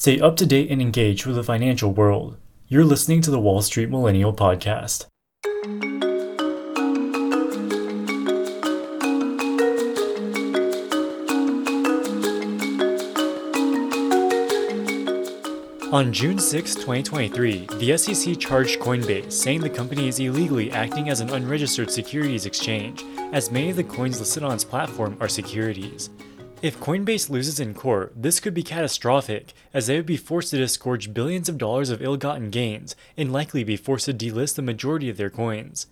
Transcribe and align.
Stay 0.00 0.18
up 0.18 0.34
to 0.34 0.46
date 0.46 0.70
and 0.70 0.80
engaged 0.80 1.26
with 1.26 1.36
the 1.36 1.44
financial 1.44 1.92
world. 1.92 2.38
You're 2.68 2.86
listening 2.86 3.20
to 3.20 3.30
the 3.30 3.38
Wall 3.38 3.60
Street 3.60 3.90
Millennial 3.90 4.32
Podcast. 4.32 5.04
On 15.92 16.10
June 16.14 16.38
6, 16.38 16.74
2023, 16.76 17.66
the 17.78 17.98
SEC 17.98 18.38
charged 18.38 18.80
Coinbase, 18.80 19.30
saying 19.30 19.60
the 19.60 19.68
company 19.68 20.08
is 20.08 20.18
illegally 20.18 20.72
acting 20.72 21.10
as 21.10 21.20
an 21.20 21.28
unregistered 21.28 21.90
securities 21.90 22.46
exchange, 22.46 23.04
as 23.34 23.50
many 23.50 23.68
of 23.68 23.76
the 23.76 23.84
coins 23.84 24.18
listed 24.18 24.44
on 24.44 24.54
its 24.54 24.64
platform 24.64 25.18
are 25.20 25.28
securities. 25.28 26.08
If 26.62 26.78
Coinbase 26.78 27.30
loses 27.30 27.58
in 27.58 27.72
court, 27.72 28.12
this 28.14 28.38
could 28.38 28.52
be 28.52 28.62
catastrophic, 28.62 29.54
as 29.72 29.86
they 29.86 29.96
would 29.96 30.04
be 30.04 30.18
forced 30.18 30.50
to 30.50 30.58
disgorge 30.58 31.14
billions 31.14 31.48
of 31.48 31.56
dollars 31.56 31.88
of 31.88 32.02
ill 32.02 32.18
gotten 32.18 32.50
gains 32.50 32.94
and 33.16 33.32
likely 33.32 33.64
be 33.64 33.78
forced 33.78 34.04
to 34.04 34.12
delist 34.12 34.56
the 34.56 34.62
majority 34.62 35.08
of 35.08 35.16
their 35.16 35.30
coins. 35.30 35.86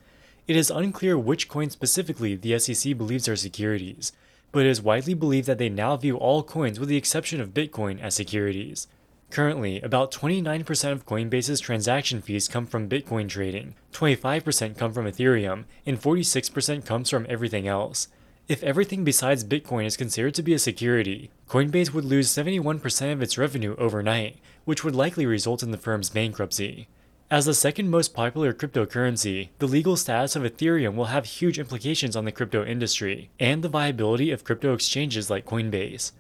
It 0.47 0.57
is 0.57 0.71
unclear 0.71 1.19
which 1.19 1.49
coins 1.49 1.73
specifically 1.73 2.35
the 2.35 2.59
SEC 2.59 2.99
believes 2.99 3.27
are 3.29 3.37
securities, 3.37 4.13
but 4.53 4.67
it 4.67 4.69
is 4.69 4.83
widely 4.83 5.15
believed 5.15 5.47
that 5.47 5.57
they 5.57 5.71
now 5.71 5.97
view 5.97 6.19
all 6.19 6.43
coins 6.43 6.79
with 6.79 6.91
the 6.91 6.99
exception 6.99 7.41
of 7.41 7.55
Bitcoin 7.55 7.99
as 7.99 8.15
securities. 8.15 8.89
Currently, 9.31 9.81
about 9.81 10.13
29% 10.13 10.93
of 10.93 11.07
Coinbase's 11.07 11.61
transaction 11.61 12.21
fees 12.21 12.47
come 12.47 12.67
from 12.67 12.91
Bitcoin 12.91 13.31
trading, 13.31 13.75
25% 13.95 14.77
come 14.77 14.93
from 14.93 15.07
Ethereum, 15.07 15.65
and 15.87 15.99
46% 15.99 16.85
comes 16.85 17.09
from 17.09 17.25
everything 17.27 17.67
else. 17.67 18.09
If 18.49 18.63
everything 18.63 19.05
besides 19.05 19.45
Bitcoin 19.45 19.85
is 19.85 19.99
considered 19.99 20.35
to 20.37 20.43
be 20.43 20.55
a 20.55 20.59
security, 20.59 21.31
Coinbase 21.51 21.93
would 21.93 22.07
lose 22.07 22.31
71% 22.31 23.13
of 23.13 23.21
its 23.21 23.37
revenue 23.37 23.77
overnight, 23.77 24.39
which 24.65 24.83
would 24.83 24.95
likely 24.95 25.27
result 25.27 25.63
in 25.63 25.71
the 25.71 25.77
firm's 25.77 26.09
bankruptcy. 26.09 26.89
As 27.31 27.45
the 27.45 27.53
second 27.53 27.91
most 27.91 28.15
popular 28.15 28.55
cryptocurrency, 28.55 29.51
the 29.59 29.69
legal 29.69 29.99
status 29.99 30.35
of 30.35 30.45
Ethereum 30.45 30.95
will 30.95 31.07
have 31.07 31.27
huge 31.27 31.59
implications 31.59 32.17
on 32.17 32.25
the 32.25 32.33
crypto 32.33 32.65
industry 32.65 33.29
and 33.39 33.63
the 33.63 33.69
viability 33.69 34.31
of 34.31 34.45
crypto 34.45 34.73
exchanges 34.73 35.29
like 35.29 35.45
Coinbase. 35.45 36.13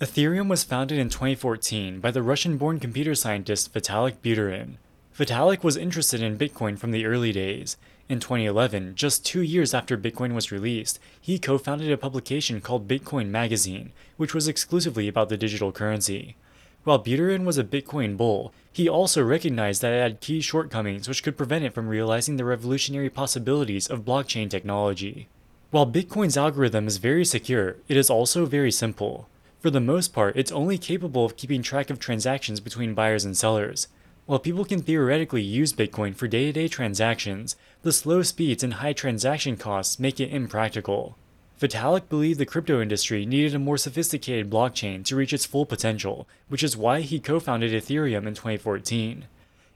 Ethereum 0.00 0.48
was 0.48 0.64
founded 0.64 0.98
in 0.98 1.10
2014 1.10 2.00
by 2.00 2.10
the 2.10 2.22
Russian 2.22 2.56
born 2.56 2.80
computer 2.80 3.14
scientist 3.14 3.74
Vitalik 3.74 4.16
Buterin. 4.22 4.76
Vitalik 5.14 5.62
was 5.62 5.76
interested 5.76 6.22
in 6.22 6.38
Bitcoin 6.38 6.78
from 6.78 6.90
the 6.90 7.04
early 7.04 7.32
days 7.32 7.76
in 8.08 8.20
2011, 8.20 8.94
just 8.94 9.24
two 9.24 9.42
years 9.42 9.72
after 9.72 9.96
Bitcoin 9.96 10.34
was 10.34 10.52
released, 10.52 10.98
he 11.20 11.38
co 11.38 11.58
founded 11.58 11.90
a 11.90 11.96
publication 11.96 12.60
called 12.60 12.88
Bitcoin 12.88 13.28
Magazine, 13.28 13.92
which 14.16 14.34
was 14.34 14.48
exclusively 14.48 15.08
about 15.08 15.28
the 15.28 15.36
digital 15.36 15.72
currency. 15.72 16.36
While 16.84 17.02
Buterin 17.02 17.44
was 17.44 17.58
a 17.58 17.64
Bitcoin 17.64 18.16
bull, 18.16 18.52
he 18.72 18.88
also 18.88 19.22
recognized 19.22 19.82
that 19.82 19.92
it 19.92 20.02
had 20.02 20.20
key 20.20 20.40
shortcomings 20.40 21.08
which 21.08 21.22
could 21.22 21.36
prevent 21.36 21.64
it 21.64 21.72
from 21.74 21.88
realizing 21.88 22.36
the 22.36 22.44
revolutionary 22.44 23.08
possibilities 23.08 23.88
of 23.88 24.04
blockchain 24.04 24.50
technology. 24.50 25.28
While 25.70 25.86
Bitcoin's 25.86 26.36
algorithm 26.36 26.88
is 26.88 26.96
very 26.96 27.24
secure, 27.24 27.76
it 27.88 27.96
is 27.96 28.10
also 28.10 28.46
very 28.46 28.72
simple. 28.72 29.28
For 29.60 29.70
the 29.70 29.80
most 29.80 30.12
part, 30.12 30.36
it's 30.36 30.50
only 30.50 30.76
capable 30.76 31.24
of 31.24 31.36
keeping 31.36 31.62
track 31.62 31.88
of 31.88 32.00
transactions 32.00 32.58
between 32.58 32.94
buyers 32.94 33.24
and 33.24 33.36
sellers. 33.36 33.86
While 34.24 34.38
people 34.38 34.64
can 34.64 34.82
theoretically 34.82 35.42
use 35.42 35.72
Bitcoin 35.72 36.14
for 36.14 36.28
day 36.28 36.46
to 36.46 36.52
day 36.52 36.68
transactions, 36.68 37.56
the 37.82 37.92
slow 37.92 38.22
speeds 38.22 38.62
and 38.62 38.74
high 38.74 38.92
transaction 38.92 39.56
costs 39.56 39.98
make 39.98 40.20
it 40.20 40.30
impractical. 40.30 41.16
Vitalik 41.60 42.08
believed 42.08 42.38
the 42.38 42.46
crypto 42.46 42.80
industry 42.80 43.26
needed 43.26 43.52
a 43.52 43.58
more 43.58 43.76
sophisticated 43.76 44.48
blockchain 44.48 45.04
to 45.04 45.16
reach 45.16 45.32
its 45.32 45.44
full 45.44 45.66
potential, 45.66 46.28
which 46.48 46.62
is 46.62 46.76
why 46.76 47.00
he 47.00 47.18
co 47.18 47.40
founded 47.40 47.72
Ethereum 47.72 48.28
in 48.28 48.34
2014. 48.34 49.26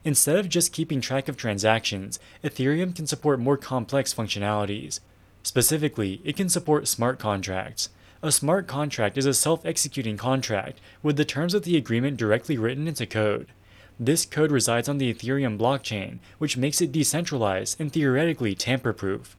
Instead 0.05 0.37
of 0.37 0.49
just 0.49 0.73
keeping 0.73 1.01
track 1.01 1.27
of 1.27 1.37
transactions, 1.37 2.21
Ethereum 2.45 2.95
can 2.95 3.09
support 3.09 3.41
more 3.41 3.57
complex 3.57 4.15
functionalities. 4.15 5.01
Specifically, 5.43 6.21
it 6.25 6.37
can 6.37 6.49
support 6.49 6.87
smart 6.87 7.19
contracts. 7.19 7.89
A 8.23 8.31
smart 8.31 8.69
contract 8.69 9.19
is 9.19 9.27
a 9.27 9.35
self 9.35 9.67
executing 9.67 10.17
contract 10.17 10.81
with 11.03 11.17
the 11.17 11.25
terms 11.25 11.53
of 11.53 11.65
the 11.65 11.77
agreement 11.77 12.17
directly 12.17 12.57
written 12.57 12.87
into 12.87 13.07
code. 13.07 13.49
This 13.99 14.27
code 14.27 14.51
resides 14.51 14.89
on 14.89 14.99
the 14.99 15.13
Ethereum 15.13 15.59
blockchain, 15.59 16.19
which 16.39 16.57
makes 16.57 16.81
it 16.81 16.93
decentralized 16.93 17.81
and 17.81 17.91
theoretically 17.91 18.55
tamper 18.55 18.93
proof. 18.93 19.37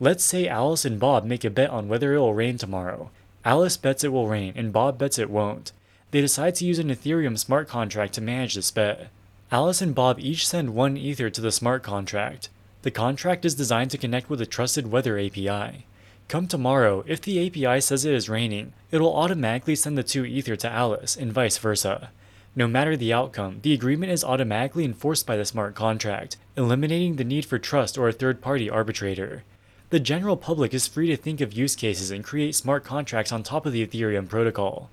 Let's 0.00 0.24
say 0.24 0.48
Alice 0.48 0.84
and 0.84 0.98
Bob 0.98 1.24
make 1.24 1.44
a 1.44 1.50
bet 1.50 1.70
on 1.70 1.86
whether 1.86 2.14
it 2.14 2.18
will 2.18 2.34
rain 2.34 2.58
tomorrow. 2.58 3.10
Alice 3.44 3.76
bets 3.76 4.02
it 4.02 4.12
will 4.12 4.26
rain, 4.26 4.52
and 4.56 4.72
Bob 4.72 4.98
bets 4.98 5.18
it 5.18 5.30
won't. 5.30 5.72
They 6.10 6.20
decide 6.20 6.56
to 6.56 6.64
use 6.64 6.78
an 6.78 6.88
Ethereum 6.88 7.38
smart 7.38 7.68
contract 7.68 8.14
to 8.14 8.20
manage 8.20 8.54
this 8.54 8.70
bet. 8.70 9.10
Alice 9.52 9.80
and 9.80 9.94
Bob 9.94 10.18
each 10.18 10.46
send 10.46 10.74
one 10.74 10.96
Ether 10.96 11.30
to 11.30 11.40
the 11.40 11.52
smart 11.52 11.82
contract. 11.82 12.48
The 12.82 12.90
contract 12.90 13.44
is 13.44 13.54
designed 13.54 13.90
to 13.92 13.98
connect 13.98 14.28
with 14.28 14.40
a 14.40 14.46
trusted 14.46 14.90
weather 14.90 15.18
API. 15.18 15.86
Come 16.28 16.48
tomorrow, 16.48 17.04
if 17.06 17.20
the 17.20 17.46
API 17.46 17.80
says 17.80 18.04
it 18.04 18.14
is 18.14 18.28
raining, 18.28 18.72
it 18.90 18.98
will 18.98 19.14
automatically 19.14 19.76
send 19.76 19.98
the 19.98 20.02
two 20.02 20.24
Ether 20.24 20.56
to 20.56 20.70
Alice, 20.70 21.16
and 21.16 21.32
vice 21.32 21.58
versa. 21.58 22.10
No 22.56 22.66
matter 22.66 22.96
the 22.96 23.12
outcome, 23.12 23.60
the 23.62 23.72
agreement 23.72 24.10
is 24.10 24.24
automatically 24.24 24.84
enforced 24.84 25.24
by 25.24 25.36
the 25.36 25.44
smart 25.44 25.76
contract, 25.76 26.36
eliminating 26.56 27.16
the 27.16 27.24
need 27.24 27.44
for 27.44 27.60
trust 27.60 27.96
or 27.96 28.08
a 28.08 28.12
third 28.12 28.40
party 28.40 28.68
arbitrator. 28.68 29.44
The 29.90 30.00
general 30.00 30.36
public 30.36 30.74
is 30.74 30.88
free 30.88 31.06
to 31.08 31.16
think 31.16 31.40
of 31.40 31.52
use 31.52 31.76
cases 31.76 32.10
and 32.10 32.24
create 32.24 32.56
smart 32.56 32.84
contracts 32.84 33.30
on 33.30 33.42
top 33.42 33.66
of 33.66 33.72
the 33.72 33.86
Ethereum 33.86 34.28
protocol. 34.28 34.90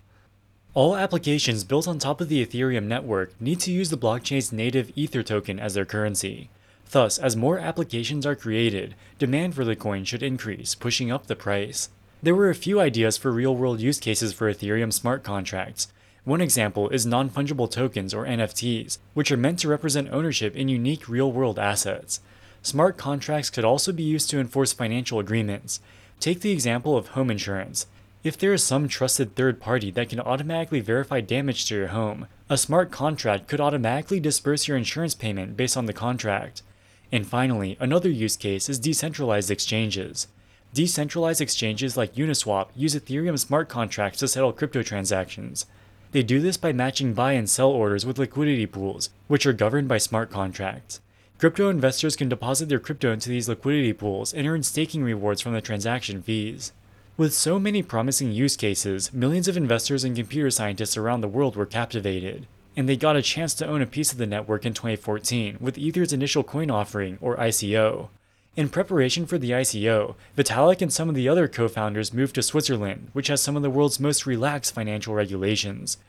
All 0.76 0.96
applications 0.96 1.64
built 1.64 1.88
on 1.88 1.98
top 1.98 2.22
of 2.22 2.30
the 2.30 2.46
Ethereum 2.46 2.86
network 2.86 3.34
need 3.42 3.60
to 3.62 3.72
use 3.72 3.90
the 3.90 3.98
blockchain's 3.98 4.52
native 4.52 4.92
Ether 4.96 5.24
token 5.24 5.60
as 5.60 5.74
their 5.74 5.86
currency. 5.86 6.50
Thus, 6.92 7.18
as 7.18 7.36
more 7.36 7.58
applications 7.58 8.26
are 8.26 8.36
created, 8.36 8.94
demand 9.18 9.56
for 9.56 9.66
the 9.66 9.76
coin 9.76 10.04
should 10.04 10.22
increase, 10.22 10.76
pushing 10.76 11.12
up 11.12 11.26
the 11.26 11.36
price. 11.36 11.90
There 12.22 12.36
were 12.36 12.52
a 12.52 12.56
few 12.56 12.80
ideas 12.80 13.18
for 13.18 13.32
real 13.32 13.56
world 13.56 13.80
use 13.80 14.00
cases 14.00 14.34
for 14.34 14.52
Ethereum 14.52 14.94
smart 14.94 15.24
contracts, 15.24 15.88
one 16.28 16.42
example 16.42 16.90
is 16.90 17.06
non 17.06 17.30
fungible 17.30 17.72
tokens 17.72 18.14
or 18.14 18.26
NFTs, 18.26 18.98
which 19.14 19.32
are 19.32 19.38
meant 19.38 19.60
to 19.60 19.70
represent 19.70 20.12
ownership 20.12 20.58
in 20.58 20.68
unique 20.68 21.08
real 21.08 21.32
world 21.32 21.58
assets. 21.58 22.20
Smart 22.62 22.98
contracts 22.98 23.50
could 23.50 23.64
also 23.64 23.94
be 23.94 24.04
used 24.04 24.30
to 24.30 24.40
enforce 24.40 24.74
financial 24.74 25.20
agreements. 25.20 25.80
Take 26.20 26.42
the 26.42 26.52
example 26.52 26.98
of 26.98 27.10
home 27.10 27.32
insurance. 27.32 27.88
If 28.26 28.38
there 28.38 28.52
is 28.52 28.62
some 28.62 28.90
trusted 28.90 29.36
third 29.36 29.62
party 29.62 29.90
that 29.92 30.10
can 30.10 30.20
automatically 30.20 30.82
verify 30.82 31.22
damage 31.22 31.66
to 31.68 31.76
your 31.76 31.88
home, 31.88 32.28
a 32.50 32.58
smart 32.58 32.92
contract 32.92 33.48
could 33.48 33.62
automatically 33.62 34.20
disperse 34.20 34.68
your 34.68 34.76
insurance 34.76 35.16
payment 35.16 35.56
based 35.56 35.78
on 35.78 35.86
the 35.86 35.94
contract. 35.94 36.62
And 37.10 37.26
finally, 37.26 37.78
another 37.80 38.10
use 38.10 38.36
case 38.36 38.68
is 38.68 38.80
decentralized 38.80 39.50
exchanges. 39.50 40.28
Decentralized 40.74 41.40
exchanges 41.40 41.96
like 41.96 42.16
Uniswap 42.16 42.68
use 42.76 42.96
Ethereum 42.96 43.40
smart 43.40 43.70
contracts 43.70 44.20
to 44.20 44.28
settle 44.28 44.52
crypto 44.52 44.84
transactions. 44.84 45.66
They 46.12 46.24
do 46.24 46.40
this 46.40 46.58
by 46.58 46.72
matching 46.72 47.14
buy 47.14 47.34
and 47.34 47.50
sell 47.50 47.70
orders 47.70 48.06
with 48.06 48.18
liquidity 48.18 48.66
pools, 48.66 49.10
which 49.28 49.46
are 49.46 49.54
governed 49.54 49.88
by 49.88 49.98
smart 49.98 50.30
contracts. 50.30 51.02
Crypto 51.38 51.70
investors 51.70 52.16
can 52.16 52.30
deposit 52.30 52.70
their 52.70 52.80
crypto 52.80 53.12
into 53.12 53.30
these 53.30 53.50
liquidity 53.50 53.94
pools 53.94 54.34
and 54.34 54.48
earn 54.48 54.64
staking 54.64 55.04
rewards 55.04 55.42
from 55.42 55.54
the 55.54 55.62
transaction 55.62 56.22
fees. 56.22 56.72
With 57.18 57.34
so 57.34 57.60
many 57.60 57.84
promising 57.84 58.32
use 58.32 58.56
cases, 58.56 59.14
millions 59.14 59.48
of 59.48 59.58
investors 59.58 60.04
and 60.04 60.16
computer 60.16 60.50
scientists 60.50 60.98
around 60.98 61.22
the 61.22 61.28
world 61.28 61.56
were 61.56 61.66
captivated, 61.66 62.48
and 62.76 62.88
they 62.88 62.96
got 62.96 63.16
a 63.16 63.22
chance 63.22 63.54
to 63.56 63.68
own 63.68 63.82
a 63.82 63.88
piece 63.88 64.12
of 64.12 64.18
the 64.18 64.28
network 64.28 64.66
in 64.66 64.74
2014 64.74 65.58
with 65.60 65.78
Ether's 65.78 66.14
initial 66.14 66.44
coin 66.44 66.72
offering, 66.72 67.18
or 67.22 67.36
ICO. 67.38 68.10
In 68.58 68.70
preparation 68.70 69.28
for 69.28 69.38
the 69.38 69.52
ICO, 69.52 70.16
Vitalik 70.36 70.82
and 70.82 70.92
some 70.92 71.10
of 71.10 71.14
the 71.14 71.30
other 71.30 71.48
co 71.48 71.68
founders 71.68 72.12
moved 72.12 72.34
to 72.34 72.42
Switzerland, 72.42 73.10
which 73.14 73.28
has 73.28 73.40
some 73.40 73.56
of 73.56 73.62
the 73.62 73.70
world's 73.70 74.00
most 74.00 74.26
relaxed 74.26 74.74
financial 74.74 75.14
regulations. 75.14 76.00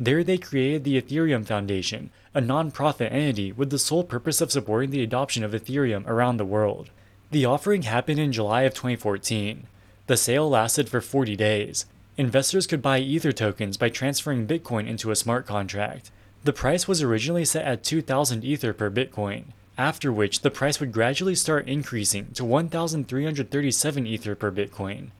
There, 0.00 0.24
they 0.24 0.38
created 0.38 0.84
the 0.84 0.98
Ethereum 0.98 1.44
Foundation, 1.44 2.08
a 2.32 2.40
non-profit 2.40 3.12
entity 3.12 3.52
with 3.52 3.68
the 3.68 3.78
sole 3.78 4.04
purpose 4.04 4.40
of 4.40 4.50
supporting 4.50 4.88
the 4.88 5.02
adoption 5.02 5.44
of 5.44 5.52
Ethereum 5.52 6.06
around 6.06 6.38
the 6.38 6.46
world. 6.46 6.88
The 7.30 7.44
offering 7.44 7.82
happened 7.82 8.20
in 8.20 8.32
July 8.32 8.62
of 8.62 8.72
2014. 8.72 9.66
The 10.06 10.16
sale 10.16 10.48
lasted 10.48 10.88
for 10.88 11.02
40 11.02 11.36
days. 11.36 11.84
Investors 12.16 12.66
could 12.66 12.80
buy 12.80 13.00
Ether 13.00 13.32
tokens 13.32 13.76
by 13.76 13.90
transferring 13.90 14.46
Bitcoin 14.46 14.88
into 14.88 15.10
a 15.10 15.16
smart 15.16 15.44
contract. 15.44 16.10
The 16.44 16.54
price 16.54 16.88
was 16.88 17.02
originally 17.02 17.44
set 17.44 17.66
at 17.66 17.84
2,000 17.84 18.44
Ether 18.44 18.72
per 18.72 18.90
Bitcoin 18.90 19.52
after 19.78 20.12
which 20.12 20.40
the 20.40 20.50
price 20.50 20.80
would 20.80 20.92
gradually 20.92 21.36
start 21.36 21.68
increasing 21.68 22.26
to 22.34 22.44
1,337 22.44 24.06
Ether 24.06 24.34
per 24.34 24.50
Bitcoin. 24.50 25.10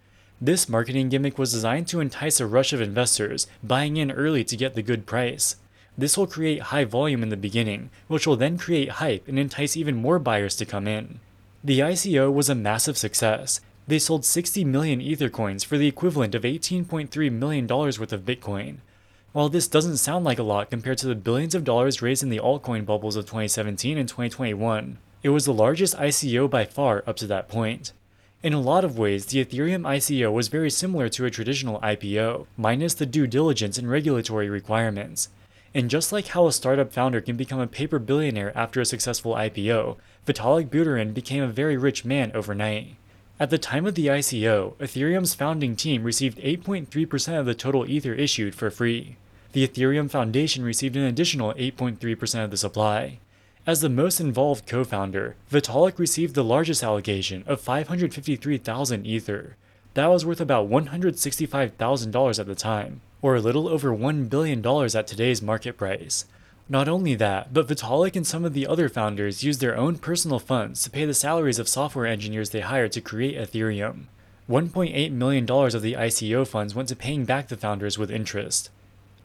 This 0.40 0.68
marketing 0.68 1.08
gimmick 1.08 1.38
was 1.38 1.52
designed 1.52 1.86
to 1.88 2.00
entice 2.00 2.40
a 2.40 2.46
rush 2.46 2.72
of 2.72 2.80
investors 2.80 3.46
buying 3.62 3.96
in 3.96 4.10
early 4.10 4.44
to 4.44 4.56
get 4.56 4.74
the 4.74 4.82
good 4.82 5.06
price. 5.06 5.56
This 5.96 6.18
will 6.18 6.26
create 6.26 6.62
high 6.62 6.84
volume 6.84 7.22
in 7.22 7.28
the 7.28 7.36
beginning, 7.36 7.90
which 8.08 8.26
will 8.26 8.36
then 8.36 8.58
create 8.58 9.00
hype 9.02 9.26
and 9.28 9.38
entice 9.38 9.76
even 9.76 9.96
more 9.96 10.18
buyers 10.18 10.56
to 10.56 10.66
come 10.66 10.86
in. 10.86 11.20
The 11.62 11.80
ICO 11.80 12.32
was 12.32 12.48
a 12.48 12.54
massive 12.54 12.98
success. 12.98 13.60
They 13.88 13.98
sold 13.98 14.24
60 14.24 14.64
million 14.64 15.00
Ether 15.00 15.30
coins 15.30 15.64
for 15.64 15.78
the 15.78 15.88
equivalent 15.88 16.34
of 16.34 16.42
$18.3 16.42 17.32
million 17.32 17.66
worth 17.66 18.12
of 18.12 18.22
Bitcoin. 18.22 18.78
While 19.32 19.50
this 19.50 19.68
doesn't 19.68 19.98
sound 19.98 20.24
like 20.24 20.38
a 20.38 20.42
lot 20.42 20.70
compared 20.70 20.96
to 20.98 21.06
the 21.06 21.14
billions 21.14 21.54
of 21.54 21.62
dollars 21.62 22.00
raised 22.00 22.22
in 22.22 22.30
the 22.30 22.38
altcoin 22.38 22.86
bubbles 22.86 23.14
of 23.14 23.26
2017 23.26 23.98
and 23.98 24.08
2021, 24.08 24.96
it 25.22 25.28
was 25.28 25.44
the 25.44 25.52
largest 25.52 25.96
ICO 25.96 26.48
by 26.48 26.64
far 26.64 27.04
up 27.06 27.16
to 27.16 27.26
that 27.26 27.46
point. 27.46 27.92
In 28.42 28.54
a 28.54 28.60
lot 28.60 28.84
of 28.84 28.96
ways, 28.96 29.26
the 29.26 29.44
Ethereum 29.44 29.82
ICO 29.82 30.32
was 30.32 30.48
very 30.48 30.70
similar 30.70 31.10
to 31.10 31.26
a 31.26 31.30
traditional 31.30 31.78
IPO, 31.80 32.46
minus 32.56 32.94
the 32.94 33.04
due 33.04 33.26
diligence 33.26 33.76
and 33.76 33.90
regulatory 33.90 34.48
requirements. 34.48 35.28
And 35.74 35.90
just 35.90 36.10
like 36.10 36.28
how 36.28 36.46
a 36.46 36.52
startup 36.52 36.90
founder 36.90 37.20
can 37.20 37.36
become 37.36 37.60
a 37.60 37.66
paper 37.66 37.98
billionaire 37.98 38.56
after 38.56 38.80
a 38.80 38.86
successful 38.86 39.34
IPO, 39.34 39.96
Vitalik 40.26 40.68
Buterin 40.70 41.12
became 41.12 41.42
a 41.42 41.48
very 41.48 41.76
rich 41.76 42.02
man 42.02 42.32
overnight. 42.32 42.96
At 43.40 43.50
the 43.50 43.58
time 43.58 43.86
of 43.86 43.94
the 43.94 44.08
ICO, 44.08 44.74
Ethereum's 44.78 45.32
founding 45.32 45.76
team 45.76 46.02
received 46.02 46.38
8.3% 46.38 47.38
of 47.38 47.46
the 47.46 47.54
total 47.54 47.88
Ether 47.88 48.12
issued 48.12 48.52
for 48.52 48.68
free. 48.68 49.14
The 49.52 49.66
Ethereum 49.66 50.10
Foundation 50.10 50.64
received 50.64 50.96
an 50.96 51.04
additional 51.04 51.54
8.3% 51.54 52.44
of 52.44 52.50
the 52.50 52.56
supply. 52.56 53.20
As 53.64 53.80
the 53.80 53.88
most 53.88 54.18
involved 54.18 54.66
co 54.66 54.82
founder, 54.82 55.36
Vitalik 55.52 56.00
received 56.00 56.34
the 56.34 56.42
largest 56.42 56.82
allocation 56.82 57.44
of 57.46 57.60
553,000 57.60 59.06
Ether. 59.06 59.54
That 59.94 60.08
was 60.08 60.26
worth 60.26 60.40
about 60.40 60.68
$165,000 60.68 62.38
at 62.40 62.46
the 62.46 62.54
time, 62.56 63.00
or 63.22 63.36
a 63.36 63.40
little 63.40 63.68
over 63.68 63.90
$1 63.90 64.28
billion 64.28 64.66
at 64.96 65.06
today's 65.06 65.42
market 65.42 65.76
price. 65.76 66.24
Not 66.70 66.86
only 66.86 67.14
that, 67.14 67.54
but 67.54 67.66
Vitalik 67.66 68.14
and 68.14 68.26
some 68.26 68.44
of 68.44 68.52
the 68.52 68.66
other 68.66 68.90
founders 68.90 69.42
used 69.42 69.60
their 69.60 69.76
own 69.76 69.96
personal 69.96 70.38
funds 70.38 70.82
to 70.82 70.90
pay 70.90 71.06
the 71.06 71.14
salaries 71.14 71.58
of 71.58 71.68
software 71.68 72.06
engineers 72.06 72.50
they 72.50 72.60
hired 72.60 72.92
to 72.92 73.00
create 73.00 73.36
Ethereum. 73.38 74.04
$1.8 74.50 75.12
million 75.12 75.44
of 75.50 75.82
the 75.82 75.94
ICO 75.94 76.46
funds 76.46 76.74
went 76.74 76.88
to 76.90 76.96
paying 76.96 77.24
back 77.24 77.48
the 77.48 77.56
founders 77.56 77.96
with 77.96 78.10
interest. 78.10 78.70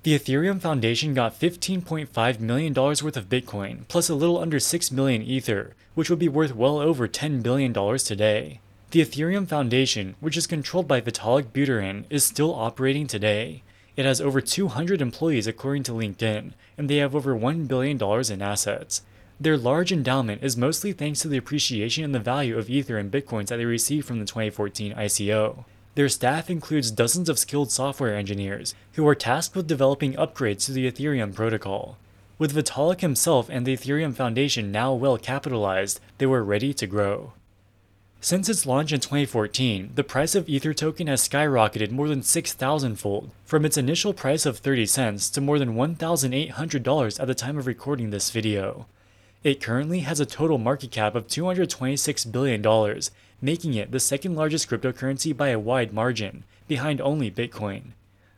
The 0.03 0.17
Ethereum 0.17 0.59
Foundation 0.59 1.13
got 1.13 1.39
$15.5 1.39 2.39
million 2.39 2.73
worth 2.73 3.17
of 3.17 3.29
Bitcoin, 3.29 3.87
plus 3.87 4.09
a 4.09 4.15
little 4.15 4.37
under 4.37 4.59
6 4.59 4.91
million 4.91 5.21
Ether, 5.21 5.75
which 5.95 6.09
would 6.09 6.19
be 6.19 6.27
worth 6.29 6.55
well 6.55 6.79
over 6.79 7.07
$10 7.07 7.41
billion 7.41 7.73
today. 7.73 8.59
The 8.91 9.01
Ethereum 9.01 9.47
Foundation, 9.47 10.15
which 10.19 10.37
is 10.37 10.45
controlled 10.45 10.87
by 10.87 11.01
Vitalik 11.01 11.53
Buterin, 11.53 12.03
is 12.09 12.25
still 12.25 12.53
operating 12.53 13.07
today. 13.07 13.63
It 13.95 14.05
has 14.05 14.19
over 14.19 14.41
200 14.41 15.01
employees 15.01 15.45
according 15.45 15.83
to 15.83 15.91
LinkedIn, 15.91 16.53
and 16.77 16.89
they 16.89 16.97
have 16.97 17.15
over 17.15 17.35
$1 17.35 17.67
billion 17.67 18.01
in 18.31 18.41
assets. 18.41 19.03
Their 19.39 19.57
large 19.57 19.91
endowment 19.91 20.43
is 20.43 20.57
mostly 20.57 20.93
thanks 20.93 21.19
to 21.19 21.27
the 21.27 21.37
appreciation 21.37 22.03
in 22.03 22.11
the 22.11 22.19
value 22.19 22.57
of 22.57 22.69
Ether 22.69 22.97
and 22.97 23.11
Bitcoins 23.11 23.47
that 23.47 23.57
they 23.57 23.65
received 23.65 24.07
from 24.07 24.19
the 24.19 24.25
2014 24.25 24.93
ICO. 24.93 25.65
Their 25.95 26.09
staff 26.09 26.49
includes 26.49 26.89
dozens 26.89 27.29
of 27.29 27.37
skilled 27.37 27.71
software 27.71 28.15
engineers 28.15 28.73
who 28.93 29.07
are 29.07 29.13
tasked 29.13 29.55
with 29.55 29.67
developing 29.67 30.13
upgrades 30.13 30.65
to 30.65 30.71
the 30.71 30.89
Ethereum 30.89 31.35
protocol. 31.35 31.97
With 32.39 32.55
Vitalik 32.55 33.01
himself 33.01 33.47
and 33.49 33.65
the 33.65 33.77
Ethereum 33.77 34.15
Foundation 34.15 34.71
now 34.71 34.93
well 34.93 35.19
capitalized, 35.19 35.99
they 36.17 36.25
were 36.25 36.43
ready 36.43 36.73
to 36.73 36.87
grow. 36.87 37.33
Since 38.23 38.47
its 38.47 38.65
launch 38.65 38.93
in 38.93 39.01
2014, 39.01 39.91
the 39.95 40.03
price 40.05 40.33
of 40.33 40.47
Ether 40.47 40.73
token 40.73 41.07
has 41.07 41.27
skyrocketed 41.27 41.91
more 41.91 42.07
than 42.07 42.23
6,000 42.23 42.95
fold, 42.95 43.31
from 43.43 43.65
its 43.65 43.75
initial 43.75 44.13
price 44.13 44.45
of 44.45 44.59
30 44.59 44.85
cents 44.85 45.29
to 45.31 45.41
more 45.41 45.59
than 45.59 45.75
$1,800 45.75 47.19
at 47.19 47.27
the 47.27 47.35
time 47.35 47.57
of 47.57 47.67
recording 47.67 48.11
this 48.11 48.29
video. 48.29 48.85
It 49.43 49.61
currently 49.61 49.99
has 49.99 50.21
a 50.21 50.25
total 50.25 50.57
market 50.57 50.89
cap 50.89 51.15
of 51.15 51.27
$226 51.27 52.31
billion, 52.31 53.01
making 53.41 53.73
it 53.73 53.91
the 53.91 53.99
second 53.99 54.37
largest 54.37 54.69
cryptocurrency 54.69 55.35
by 55.35 55.49
a 55.49 55.59
wide 55.59 55.91
margin, 55.91 56.45
behind 56.65 57.01
only 57.01 57.29
Bitcoin. 57.29 57.91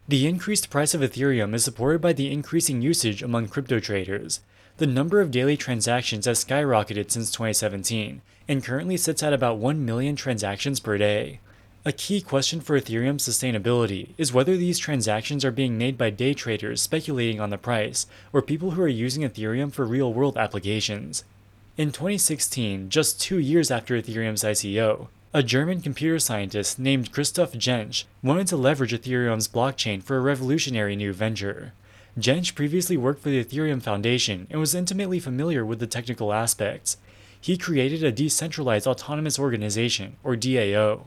The 0.07 0.25
increased 0.25 0.71
price 0.71 0.95
of 0.95 1.01
Ethereum 1.01 1.53
is 1.53 1.63
supported 1.63 2.01
by 2.01 2.13
the 2.13 2.31
increasing 2.31 2.81
usage 2.81 3.21
among 3.21 3.49
crypto 3.49 3.79
traders. 3.79 4.39
The 4.77 4.85
number 4.85 5.21
of 5.21 5.31
daily 5.31 5.55
transactions 5.55 6.25
has 6.25 6.43
skyrocketed 6.43 7.09
since 7.09 7.31
2017 7.31 8.21
and 8.49 8.63
currently 8.63 8.97
sits 8.97 9.23
at 9.23 9.31
about 9.31 9.57
1 9.57 9.85
million 9.85 10.17
transactions 10.17 10.81
per 10.81 10.97
day. 10.97 11.39
A 11.85 11.93
key 11.93 12.19
question 12.19 12.59
for 12.59 12.77
Ethereum's 12.77 13.25
sustainability 13.25 14.09
is 14.17 14.33
whether 14.33 14.57
these 14.57 14.77
transactions 14.77 15.45
are 15.45 15.51
being 15.51 15.77
made 15.77 15.97
by 15.97 16.09
day 16.09 16.33
traders 16.33 16.81
speculating 16.81 17.39
on 17.39 17.51
the 17.51 17.57
price 17.57 18.05
or 18.33 18.41
people 18.41 18.71
who 18.71 18.81
are 18.81 18.87
using 18.89 19.23
Ethereum 19.23 19.71
for 19.71 19.85
real 19.85 20.11
world 20.11 20.35
applications. 20.35 21.23
In 21.77 21.93
2016, 21.93 22.89
just 22.89 23.21
two 23.21 23.39
years 23.39 23.71
after 23.71 23.95
Ethereum's 23.95 24.43
ICO, 24.43 25.07
a 25.33 25.41
German 25.41 25.79
computer 25.79 26.19
scientist 26.19 26.79
named 26.79 27.13
Christoph 27.13 27.53
Jentzsch 27.53 28.03
wanted 28.21 28.47
to 28.47 28.57
leverage 28.57 28.93
Ethereum's 28.93 29.47
blockchain 29.47 30.03
for 30.03 30.17
a 30.17 30.21
revolutionary 30.21 30.97
new 30.97 31.13
venture. 31.13 31.71
Jentzsch 32.17 32.55
previously 32.55 32.95
worked 32.95 33.21
for 33.21 33.29
the 33.29 33.43
Ethereum 33.43 33.81
Foundation 33.81 34.47
and 34.49 34.59
was 34.59 34.73
intimately 34.73 35.19
familiar 35.19 35.65
with 35.65 35.79
the 35.79 35.87
technical 35.87 36.31
aspects. 36.31 36.95
He 37.39 37.57
created 37.57 38.03
a 38.03 38.11
decentralized 38.11 38.87
autonomous 38.87 39.37
organization, 39.37 40.15
or 40.23 40.37
DAO. 40.37 41.01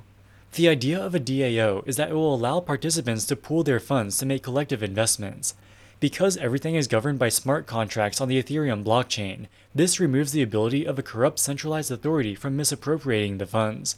The 0.52 0.68
idea 0.68 1.00
of 1.00 1.14
a 1.14 1.20
DAO 1.20 1.82
is 1.86 1.96
that 1.96 2.10
it 2.10 2.14
will 2.14 2.34
allow 2.34 2.60
participants 2.60 3.24
to 3.26 3.36
pool 3.36 3.62
their 3.62 3.80
funds 3.80 4.18
to 4.18 4.26
make 4.26 4.42
collective 4.42 4.82
investments. 4.82 5.54
Because 5.98 6.36
everything 6.36 6.74
is 6.74 6.86
governed 6.86 7.18
by 7.18 7.30
smart 7.30 7.66
contracts 7.66 8.20
on 8.20 8.28
the 8.28 8.40
Ethereum 8.40 8.84
blockchain, 8.84 9.46
this 9.74 9.98
removes 9.98 10.32
the 10.32 10.42
ability 10.42 10.84
of 10.84 10.98
a 10.98 11.02
corrupt 11.02 11.38
centralized 11.38 11.90
authority 11.90 12.34
from 12.34 12.56
misappropriating 12.56 13.38
the 13.38 13.46
funds. 13.46 13.96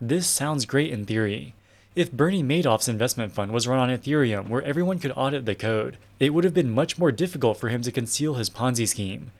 This 0.00 0.26
sounds 0.26 0.66
great 0.66 0.92
in 0.92 1.06
theory. 1.06 1.54
If 2.00 2.10
Bernie 2.10 2.42
Madoff's 2.42 2.88
investment 2.88 3.30
fund 3.30 3.52
was 3.52 3.68
run 3.68 3.78
on 3.78 3.94
Ethereum 3.94 4.48
where 4.48 4.62
everyone 4.62 4.98
could 4.98 5.12
audit 5.14 5.44
the 5.44 5.54
code, 5.54 5.98
it 6.18 6.32
would 6.32 6.44
have 6.44 6.54
been 6.54 6.70
much 6.70 6.96
more 6.96 7.12
difficult 7.12 7.58
for 7.58 7.68
him 7.68 7.82
to 7.82 7.92
conceal 7.92 8.36
his 8.36 8.48
Ponzi 8.48 8.88
scheme. 8.88 9.32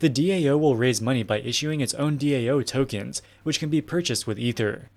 The 0.00 0.10
DAO 0.10 0.58
will 0.58 0.74
raise 0.74 1.00
money 1.00 1.22
by 1.22 1.38
issuing 1.38 1.80
its 1.80 1.94
own 1.94 2.18
DAO 2.18 2.66
tokens, 2.66 3.22
which 3.44 3.60
can 3.60 3.68
be 3.68 3.80
purchased 3.80 4.26
with 4.26 4.36
Ether. 4.36 4.88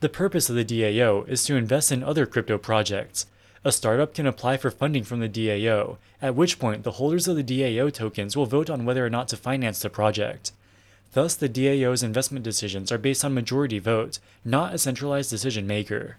The 0.00 0.08
purpose 0.08 0.48
of 0.48 0.56
the 0.56 0.64
DAO 0.64 1.28
is 1.28 1.44
to 1.44 1.54
invest 1.54 1.92
in 1.92 2.02
other 2.02 2.24
crypto 2.24 2.56
projects. 2.56 3.26
A 3.62 3.72
startup 3.72 4.14
can 4.14 4.26
apply 4.26 4.56
for 4.56 4.70
funding 4.70 5.04
from 5.04 5.20
the 5.20 5.28
DAO, 5.28 5.98
at 6.22 6.34
which 6.34 6.58
point 6.58 6.84
the 6.84 6.92
holders 6.92 7.28
of 7.28 7.36
the 7.36 7.44
DAO 7.44 7.92
tokens 7.92 8.38
will 8.38 8.46
vote 8.46 8.70
on 8.70 8.86
whether 8.86 9.04
or 9.04 9.10
not 9.10 9.28
to 9.28 9.36
finance 9.36 9.80
the 9.80 9.90
project. 9.90 10.52
Thus, 11.12 11.34
the 11.34 11.46
DAO's 11.46 12.02
investment 12.02 12.42
decisions 12.42 12.90
are 12.90 12.96
based 12.96 13.22
on 13.22 13.34
majority 13.34 13.80
vote, 13.80 14.18
not 14.46 14.72
a 14.72 14.78
centralized 14.78 15.28
decision 15.28 15.66
maker. 15.66 16.16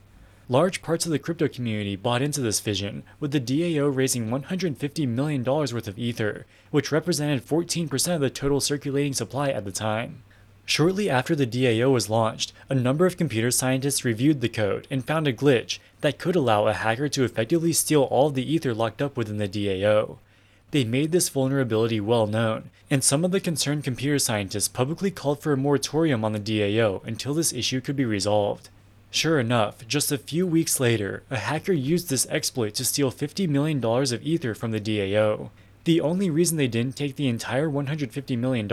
Large 0.51 0.81
parts 0.81 1.05
of 1.05 1.13
the 1.13 1.17
crypto 1.17 1.47
community 1.47 1.95
bought 1.95 2.21
into 2.21 2.41
this 2.41 2.59
vision, 2.59 3.03
with 3.21 3.31
the 3.31 3.39
DAO 3.39 3.89
raising 3.89 4.27
$150 4.27 5.07
million 5.07 5.45
worth 5.45 5.87
of 5.87 5.97
Ether, 5.97 6.45
which 6.71 6.91
represented 6.91 7.45
14% 7.45 8.15
of 8.15 8.19
the 8.19 8.29
total 8.29 8.59
circulating 8.59 9.13
supply 9.13 9.47
at 9.47 9.63
the 9.63 9.71
time. 9.71 10.23
Shortly 10.65 11.09
after 11.09 11.37
the 11.37 11.47
DAO 11.47 11.93
was 11.93 12.09
launched, 12.09 12.51
a 12.67 12.75
number 12.75 13.05
of 13.05 13.15
computer 13.15 13.49
scientists 13.49 14.03
reviewed 14.03 14.41
the 14.41 14.49
code 14.49 14.87
and 14.91 15.05
found 15.05 15.25
a 15.25 15.31
glitch 15.31 15.79
that 16.01 16.19
could 16.19 16.35
allow 16.35 16.67
a 16.67 16.73
hacker 16.73 17.07
to 17.07 17.23
effectively 17.23 17.71
steal 17.71 18.03
all 18.03 18.27
of 18.27 18.33
the 18.33 18.53
ether 18.53 18.73
locked 18.73 19.01
up 19.01 19.15
within 19.15 19.37
the 19.37 19.47
DAO. 19.47 20.17
They 20.71 20.83
made 20.83 21.13
this 21.13 21.29
vulnerability 21.29 22.01
well 22.01 22.27
known, 22.27 22.71
and 22.89 23.05
some 23.05 23.23
of 23.23 23.31
the 23.31 23.39
concerned 23.39 23.85
computer 23.85 24.19
scientists 24.19 24.67
publicly 24.67 25.11
called 25.11 25.39
for 25.39 25.53
a 25.53 25.57
moratorium 25.57 26.25
on 26.25 26.33
the 26.33 26.41
DAO 26.41 27.01
until 27.05 27.33
this 27.33 27.53
issue 27.53 27.79
could 27.79 27.95
be 27.95 28.03
resolved. 28.03 28.67
Sure 29.13 29.41
enough, 29.41 29.85
just 29.89 30.09
a 30.09 30.17
few 30.17 30.47
weeks 30.47 30.79
later, 30.79 31.23
a 31.29 31.37
hacker 31.37 31.73
used 31.73 32.09
this 32.09 32.25
exploit 32.29 32.73
to 32.75 32.85
steal 32.85 33.11
$50 33.11 33.47
million 33.49 33.83
of 33.83 34.23
Ether 34.23 34.55
from 34.55 34.71
the 34.71 34.79
DAO. 34.79 35.49
The 35.83 35.99
only 35.99 36.29
reason 36.29 36.55
they 36.55 36.69
didn't 36.69 36.95
take 36.95 37.17
the 37.17 37.27
entire 37.27 37.67
$150 37.67 38.37
million 38.37 38.71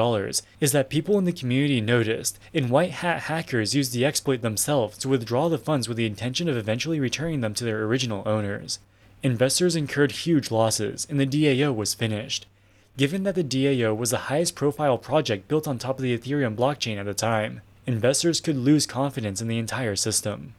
is 0.60 0.72
that 0.72 0.90
people 0.90 1.18
in 1.18 1.24
the 1.24 1.32
community 1.32 1.80
noticed, 1.80 2.38
and 2.54 2.70
white 2.70 2.92
hat 2.92 3.22
hackers 3.22 3.74
used 3.74 3.92
the 3.92 4.04
exploit 4.04 4.42
themselves 4.42 4.96
to 4.98 5.08
withdraw 5.08 5.48
the 5.48 5.58
funds 5.58 5.88
with 5.88 5.96
the 5.96 6.06
intention 6.06 6.48
of 6.48 6.56
eventually 6.56 7.00
returning 7.00 7.40
them 7.40 7.54
to 7.54 7.64
their 7.64 7.82
original 7.82 8.22
owners. 8.24 8.78
Investors 9.24 9.74
incurred 9.74 10.12
huge 10.12 10.52
losses, 10.52 11.04
and 11.10 11.18
the 11.18 11.26
DAO 11.26 11.74
was 11.74 11.94
finished. 11.94 12.46
Given 12.96 13.24
that 13.24 13.34
the 13.34 13.42
DAO 13.42 13.96
was 13.96 14.10
the 14.10 14.28
highest 14.28 14.54
profile 14.54 14.98
project 14.98 15.48
built 15.48 15.66
on 15.66 15.78
top 15.78 15.98
of 15.98 16.02
the 16.02 16.16
Ethereum 16.16 16.54
blockchain 16.54 16.98
at 16.98 17.06
the 17.06 17.14
time, 17.14 17.62
investors 17.88 18.38
could 18.42 18.54
lose 18.54 18.84
confidence 18.84 19.40
in 19.40 19.48
the 19.48 19.56
entire 19.56 19.96
system. 19.96 20.54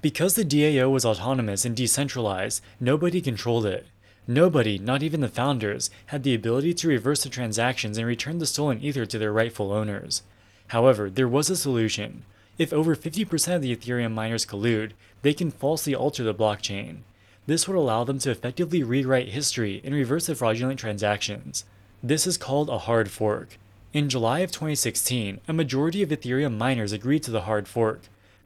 Because 0.00 0.34
the 0.34 0.46
DAO 0.46 0.90
was 0.90 1.04
autonomous 1.04 1.66
and 1.66 1.76
decentralized, 1.76 2.62
nobody 2.80 3.20
controlled 3.20 3.66
it. 3.66 3.86
Nobody, 4.26 4.78
not 4.78 5.02
even 5.02 5.20
the 5.20 5.28
founders, 5.28 5.90
had 6.06 6.22
the 6.22 6.34
ability 6.34 6.72
to 6.72 6.88
reverse 6.88 7.22
the 7.22 7.28
transactions 7.28 7.98
and 7.98 8.06
return 8.06 8.38
the 8.38 8.46
stolen 8.46 8.80
ether 8.80 9.04
to 9.04 9.18
their 9.18 9.30
rightful 9.30 9.72
owners. 9.72 10.22
However, 10.68 11.10
there 11.10 11.28
was 11.28 11.50
a 11.50 11.56
solution. 11.56 12.24
If 12.56 12.72
over 12.72 12.96
50% 12.96 13.56
of 13.56 13.60
the 13.60 13.76
Ethereum 13.76 14.14
miners 14.14 14.46
collude, 14.46 14.92
they 15.20 15.34
can 15.34 15.50
falsely 15.50 15.94
alter 15.94 16.22
the 16.24 16.32
blockchain. 16.32 17.00
This 17.46 17.68
would 17.68 17.76
allow 17.76 18.04
them 18.04 18.18
to 18.20 18.30
effectively 18.30 18.82
rewrite 18.82 19.28
history 19.28 19.82
and 19.84 19.94
reverse 19.94 20.28
the 20.28 20.34
fraudulent 20.34 20.80
transactions. 20.80 21.66
This 22.02 22.26
is 22.26 22.38
called 22.38 22.70
a 22.70 22.78
hard 22.78 23.10
fork. 23.10 23.58
In 23.94 24.08
July 24.08 24.40
of 24.40 24.50
2016, 24.50 25.40
a 25.46 25.52
majority 25.52 26.02
of 26.02 26.08
Ethereum 26.08 26.58
miners 26.58 26.90
agreed 26.90 27.22
to 27.22 27.30
the 27.30 27.42
hard 27.42 27.68
fork. 27.68 28.00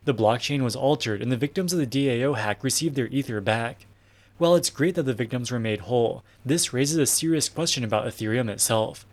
The 0.04 0.12
blockchain 0.12 0.60
was 0.60 0.76
altered 0.76 1.22
and 1.22 1.32
the 1.32 1.38
victims 1.38 1.72
of 1.72 1.78
the 1.78 1.86
DAO 1.86 2.36
hack 2.36 2.62
received 2.62 2.96
their 2.96 3.06
ether 3.06 3.40
back. 3.40 3.86
While 4.36 4.54
it's 4.56 4.68
great 4.68 4.94
that 4.96 5.04
the 5.04 5.14
victims 5.14 5.50
were 5.50 5.58
made 5.58 5.80
whole, 5.80 6.22
this 6.44 6.74
raises 6.74 6.98
a 6.98 7.06
serious 7.06 7.48
question 7.48 7.82
about 7.82 8.04
Ethereum 8.04 8.50
itself. 8.50 9.06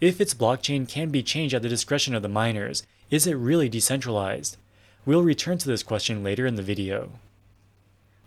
If 0.00 0.18
its 0.18 0.32
blockchain 0.32 0.88
can 0.88 1.10
be 1.10 1.22
changed 1.22 1.54
at 1.54 1.60
the 1.60 1.68
discretion 1.68 2.14
of 2.14 2.22
the 2.22 2.26
miners, 2.26 2.84
is 3.10 3.26
it 3.26 3.34
really 3.34 3.68
decentralized? 3.68 4.56
We'll 5.04 5.22
return 5.22 5.58
to 5.58 5.68
this 5.68 5.82
question 5.82 6.24
later 6.24 6.46
in 6.46 6.54
the 6.54 6.62
video. 6.62 7.10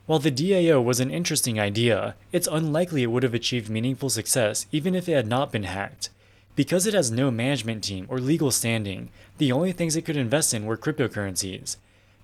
While 0.05 0.19
the 0.19 0.29
DAO 0.31 0.83
was 0.83 0.99
an 0.99 1.09
interesting 1.09 1.59
idea, 1.59 2.13
it's 2.31 2.47
unlikely 2.51 3.01
it 3.01 3.07
would 3.07 3.23
have 3.23 3.33
achieved 3.33 3.71
meaningful 3.71 4.11
success 4.11 4.67
even 4.71 4.93
if 4.93 5.09
it 5.09 5.13
had 5.13 5.25
not 5.25 5.51
been 5.51 5.63
hacked. 5.63 6.11
Because 6.55 6.87
it 6.87 6.93
has 6.93 7.11
no 7.11 7.31
management 7.31 7.83
team 7.83 8.05
or 8.09 8.19
legal 8.19 8.49
standing, 8.49 9.09
the 9.37 9.51
only 9.51 9.73
things 9.73 9.95
it 9.95 10.03
could 10.03 10.15
invest 10.15 10.53
in 10.53 10.65
were 10.65 10.77
cryptocurrencies. 10.77 11.75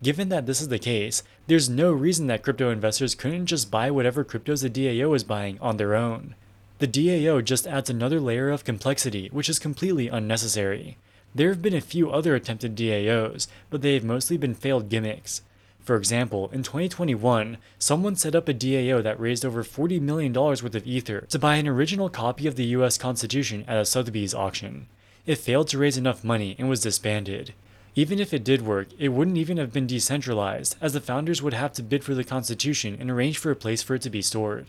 Given 0.01 0.29
that 0.29 0.45
this 0.45 0.61
is 0.61 0.69
the 0.69 0.79
case, 0.79 1.21
there's 1.47 1.69
no 1.69 1.91
reason 1.91 2.27
that 2.27 2.41
crypto 2.41 2.71
investors 2.71 3.13
couldn't 3.13 3.47
just 3.47 3.69
buy 3.69 3.91
whatever 3.91 4.23
cryptos 4.23 4.63
the 4.63 4.69
DAO 4.69 5.15
is 5.15 5.23
buying 5.23 5.59
on 5.59 5.77
their 5.77 5.95
own. 5.95 6.35
The 6.79 6.87
DAO 6.87 7.43
just 7.43 7.67
adds 7.67 7.89
another 7.89 8.19
layer 8.19 8.49
of 8.49 8.63
complexity, 8.63 9.29
which 9.31 9.49
is 9.49 9.59
completely 9.59 10.07
unnecessary. 10.07 10.97
There 11.35 11.49
have 11.49 11.61
been 11.61 11.75
a 11.75 11.81
few 11.81 12.09
other 12.09 12.33
attempted 12.33 12.75
DAOs, 12.75 13.47
but 13.69 13.81
they 13.81 13.93
have 13.93 14.03
mostly 14.03 14.37
been 14.37 14.55
failed 14.55 14.89
gimmicks. 14.89 15.43
For 15.83 15.95
example, 15.95 16.49
in 16.53 16.61
2021, 16.61 17.57
someone 17.79 18.15
set 18.15 18.35
up 18.35 18.47
a 18.47 18.53
DAO 18.53 19.01
that 19.01 19.19
raised 19.19 19.43
over 19.43 19.63
$40 19.63 19.99
million 19.99 20.31
worth 20.31 20.63
of 20.63 20.85
Ether 20.85 21.21
to 21.21 21.39
buy 21.39 21.55
an 21.55 21.67
original 21.67 22.09
copy 22.09 22.45
of 22.45 22.55
the 22.55 22.65
US 22.65 22.97
Constitution 22.97 23.65
at 23.67 23.77
a 23.77 23.85
Sotheby's 23.85 24.35
auction. 24.35 24.87
It 25.25 25.39
failed 25.39 25.67
to 25.69 25.77
raise 25.77 25.97
enough 25.97 26.23
money 26.23 26.55
and 26.59 26.69
was 26.69 26.81
disbanded. 26.81 27.53
Even 27.95 28.19
if 28.19 28.33
it 28.33 28.43
did 28.43 28.61
work, 28.61 28.87
it 28.97 29.09
wouldn't 29.09 29.37
even 29.37 29.57
have 29.57 29.73
been 29.73 29.87
decentralized, 29.87 30.77
as 30.79 30.93
the 30.93 31.01
founders 31.01 31.41
would 31.41 31.53
have 31.53 31.73
to 31.73 31.83
bid 31.83 32.03
for 32.03 32.13
the 32.13 32.23
Constitution 32.23 32.95
and 32.99 33.11
arrange 33.11 33.37
for 33.37 33.51
a 33.51 33.55
place 33.55 33.83
for 33.83 33.95
it 33.95 34.01
to 34.03 34.09
be 34.09 34.21
stored. 34.21 34.67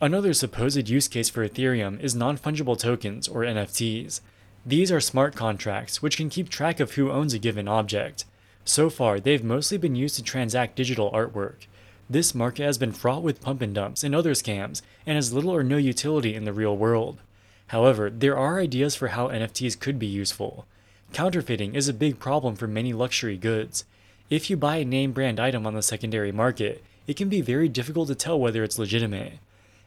Another 0.00 0.32
supposed 0.32 0.88
use 0.88 1.08
case 1.08 1.28
for 1.28 1.46
Ethereum 1.46 2.00
is 2.00 2.14
non 2.14 2.38
fungible 2.38 2.78
tokens, 2.78 3.28
or 3.28 3.42
NFTs. 3.42 4.20
These 4.64 4.90
are 4.90 5.00
smart 5.00 5.36
contracts 5.36 6.00
which 6.00 6.16
can 6.16 6.30
keep 6.30 6.48
track 6.48 6.80
of 6.80 6.92
who 6.92 7.10
owns 7.10 7.34
a 7.34 7.38
given 7.38 7.68
object. 7.68 8.24
So 8.64 8.88
far, 8.88 9.20
they've 9.20 9.44
mostly 9.44 9.76
been 9.76 9.94
used 9.94 10.16
to 10.16 10.22
transact 10.22 10.76
digital 10.76 11.10
artwork. 11.10 11.66
This 12.08 12.34
market 12.34 12.64
has 12.64 12.78
been 12.78 12.92
fraught 12.92 13.22
with 13.22 13.42
pump 13.42 13.62
and 13.62 13.74
dumps 13.74 14.02
and 14.02 14.14
other 14.14 14.32
scams, 14.32 14.82
and 15.06 15.16
has 15.16 15.32
little 15.32 15.50
or 15.50 15.62
no 15.62 15.76
utility 15.76 16.34
in 16.34 16.44
the 16.44 16.52
real 16.52 16.76
world. 16.76 17.18
However, 17.68 18.10
there 18.10 18.36
are 18.36 18.60
ideas 18.60 18.94
for 18.94 19.08
how 19.08 19.28
NFTs 19.28 19.78
could 19.78 19.98
be 19.98 20.06
useful. 20.06 20.66
Counterfeiting 21.12 21.74
is 21.74 21.88
a 21.88 21.94
big 21.94 22.18
problem 22.18 22.56
for 22.56 22.66
many 22.66 22.92
luxury 22.92 23.36
goods. 23.36 23.84
If 24.30 24.48
you 24.48 24.56
buy 24.56 24.76
a 24.76 24.84
name 24.84 25.12
brand 25.12 25.38
item 25.38 25.66
on 25.66 25.74
the 25.74 25.82
secondary 25.82 26.32
market, 26.32 26.82
it 27.06 27.16
can 27.16 27.28
be 27.28 27.40
very 27.40 27.68
difficult 27.68 28.08
to 28.08 28.14
tell 28.14 28.40
whether 28.40 28.64
it's 28.64 28.78
legitimate. 28.78 29.34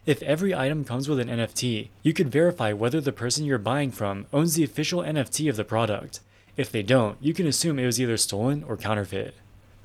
If 0.06 0.24
every 0.24 0.56
item 0.56 0.86
comes 0.86 1.10
with 1.10 1.20
an 1.20 1.28
NFT, 1.28 1.90
you 2.02 2.14
could 2.14 2.32
verify 2.32 2.72
whether 2.72 3.02
the 3.02 3.12
person 3.12 3.44
you're 3.44 3.58
buying 3.58 3.92
from 3.92 4.26
owns 4.32 4.56
the 4.56 4.64
official 4.64 5.02
NFT 5.02 5.50
of 5.50 5.56
the 5.56 5.66
product. 5.66 6.22
If 6.58 6.72
they 6.72 6.82
don't, 6.82 7.18
you 7.22 7.36
can 7.36 7.46
assume 7.46 7.78
it 7.78 7.86
was 7.86 8.02
either 8.02 8.18
stolen 8.18 8.64
or 8.64 8.78
counterfeit. 8.78 9.36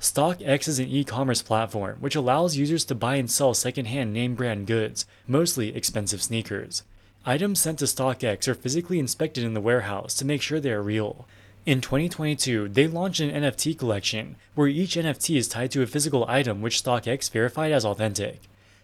StockX 0.01 0.67
is 0.67 0.79
an 0.79 0.89
e 0.89 1.03
commerce 1.03 1.43
platform 1.43 1.97
which 1.99 2.15
allows 2.15 2.57
users 2.57 2.83
to 2.85 2.95
buy 2.95 3.15
and 3.15 3.29
sell 3.29 3.53
secondhand 3.53 4.11
name 4.11 4.33
brand 4.33 4.65
goods, 4.65 5.05
mostly 5.27 5.73
expensive 5.75 6.23
sneakers. 6.23 6.81
Items 7.27 7.59
sent 7.59 7.77
to 7.79 7.85
StockX 7.85 8.47
are 8.47 8.55
physically 8.55 8.97
inspected 8.97 9.43
in 9.43 9.53
the 9.53 9.61
warehouse 9.61 10.15
to 10.15 10.25
make 10.25 10.41
sure 10.41 10.59
they 10.59 10.71
are 10.71 10.81
real. 10.81 11.27
In 11.65 11.79
2022, 11.79 12.69
they 12.69 12.87
launched 12.87 13.21
an 13.21 13.31
NFT 13.31 13.77
collection 13.77 14.35
where 14.55 14.67
each 14.67 14.95
NFT 14.95 15.37
is 15.37 15.47
tied 15.47 15.71
to 15.71 15.83
a 15.83 15.87
physical 15.87 16.25
item 16.27 16.61
which 16.61 16.83
StockX 16.83 17.31
verified 17.31 17.71
as 17.71 17.85
authentic. 17.85 18.41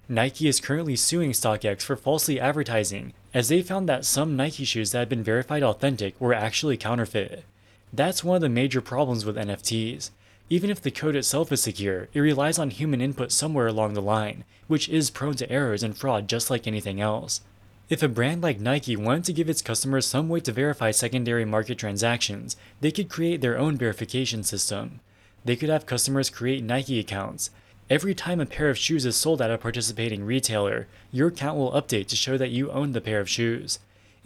Nike 0.07 0.47
is 0.47 0.61
currently 0.61 0.95
suing 0.95 1.31
StockX 1.31 1.81
for 1.81 1.95
falsely 1.95 2.39
advertising, 2.39 3.13
as 3.33 3.49
they 3.49 3.61
found 3.63 3.89
that 3.89 4.05
some 4.05 4.35
Nike 4.35 4.63
shoes 4.63 4.91
that 4.91 4.99
had 4.99 5.09
been 5.09 5.23
verified 5.23 5.63
authentic 5.63 6.19
were 6.21 6.33
actually 6.33 6.77
counterfeit. 6.77 7.43
That's 7.91 8.23
one 8.23 8.35
of 8.35 8.41
the 8.41 8.49
major 8.49 8.81
problems 8.81 9.25
with 9.25 9.35
NFTs. 9.35 10.11
Even 10.49 10.69
if 10.69 10.81
the 10.81 10.91
code 10.91 11.15
itself 11.15 11.51
is 11.51 11.61
secure, 11.61 12.07
it 12.13 12.19
relies 12.19 12.59
on 12.59 12.69
human 12.69 13.01
input 13.01 13.31
somewhere 13.31 13.67
along 13.67 13.93
the 13.93 14.01
line, 14.01 14.43
which 14.67 14.89
is 14.89 15.09
prone 15.09 15.35
to 15.35 15.51
errors 15.51 15.83
and 15.83 15.97
fraud 15.97 16.27
just 16.27 16.49
like 16.49 16.67
anything 16.67 17.01
else. 17.01 17.41
If 17.89 18.03
a 18.03 18.07
brand 18.07 18.43
like 18.43 18.59
Nike 18.59 18.95
wanted 18.95 19.25
to 19.25 19.33
give 19.33 19.49
its 19.49 19.63
customers 19.63 20.05
some 20.05 20.29
way 20.29 20.39
to 20.41 20.51
verify 20.51 20.91
secondary 20.91 21.45
market 21.45 21.79
transactions, 21.79 22.55
they 22.81 22.91
could 22.91 23.09
create 23.09 23.41
their 23.41 23.57
own 23.57 23.77
verification 23.77 24.43
system. 24.43 24.99
They 25.43 25.55
could 25.55 25.69
have 25.69 25.87
customers 25.87 26.29
create 26.29 26.63
Nike 26.63 26.99
accounts. 26.99 27.49
Every 27.89 28.13
time 28.13 28.39
a 28.39 28.45
pair 28.45 28.69
of 28.69 28.77
shoes 28.77 29.07
is 29.07 29.15
sold 29.15 29.41
at 29.41 29.49
a 29.49 29.57
participating 29.57 30.23
retailer, 30.23 30.87
your 31.11 31.29
account 31.29 31.57
will 31.57 31.71
update 31.71 32.07
to 32.09 32.15
show 32.15 32.37
that 32.37 32.51
you 32.51 32.69
own 32.71 32.91
the 32.91 33.01
pair 33.01 33.19
of 33.19 33.27
shoes. 33.27 33.79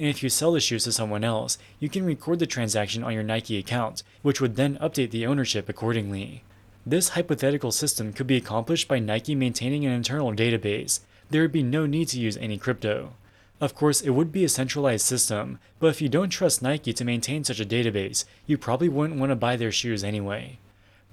And 0.03 0.09
if 0.09 0.21
you 0.21 0.27
sell 0.27 0.51
the 0.51 0.59
shoes 0.59 0.83
to 0.83 0.91
someone 0.91 1.23
else, 1.23 1.57
you 1.79 1.87
can 1.87 2.03
record 2.03 2.39
the 2.39 2.45
transaction 2.45 3.05
on 3.05 3.13
your 3.13 3.23
Nike 3.23 3.57
account, 3.57 4.03
which 4.21 4.41
would 4.41 4.57
then 4.57 4.77
update 4.79 5.11
the 5.11 5.25
ownership 5.25 5.69
accordingly. 5.69 6.43
This 6.85 7.15
hypothetical 7.15 7.71
system 7.71 8.11
could 8.11 8.27
be 8.27 8.35
accomplished 8.35 8.89
by 8.89 8.99
Nike 8.99 9.33
maintaining 9.33 9.85
an 9.85 9.93
internal 9.93 10.33
database. 10.33 10.99
There 11.29 11.41
would 11.41 11.53
be 11.53 11.63
no 11.63 11.85
need 11.85 12.09
to 12.09 12.19
use 12.19 12.35
any 12.35 12.57
crypto. 12.57 13.13
Of 13.61 13.75
course, 13.75 14.01
it 14.01 14.09
would 14.09 14.33
be 14.33 14.43
a 14.43 14.49
centralized 14.49 15.05
system, 15.05 15.57
but 15.79 15.87
if 15.87 16.01
you 16.01 16.09
don't 16.09 16.29
trust 16.29 16.61
Nike 16.61 16.91
to 16.91 17.05
maintain 17.05 17.45
such 17.45 17.61
a 17.61 17.65
database, 17.65 18.25
you 18.45 18.57
probably 18.57 18.89
wouldn't 18.89 19.21
want 19.21 19.29
to 19.29 19.37
buy 19.37 19.55
their 19.55 19.71
shoes 19.71 20.03
anyway. 20.03 20.59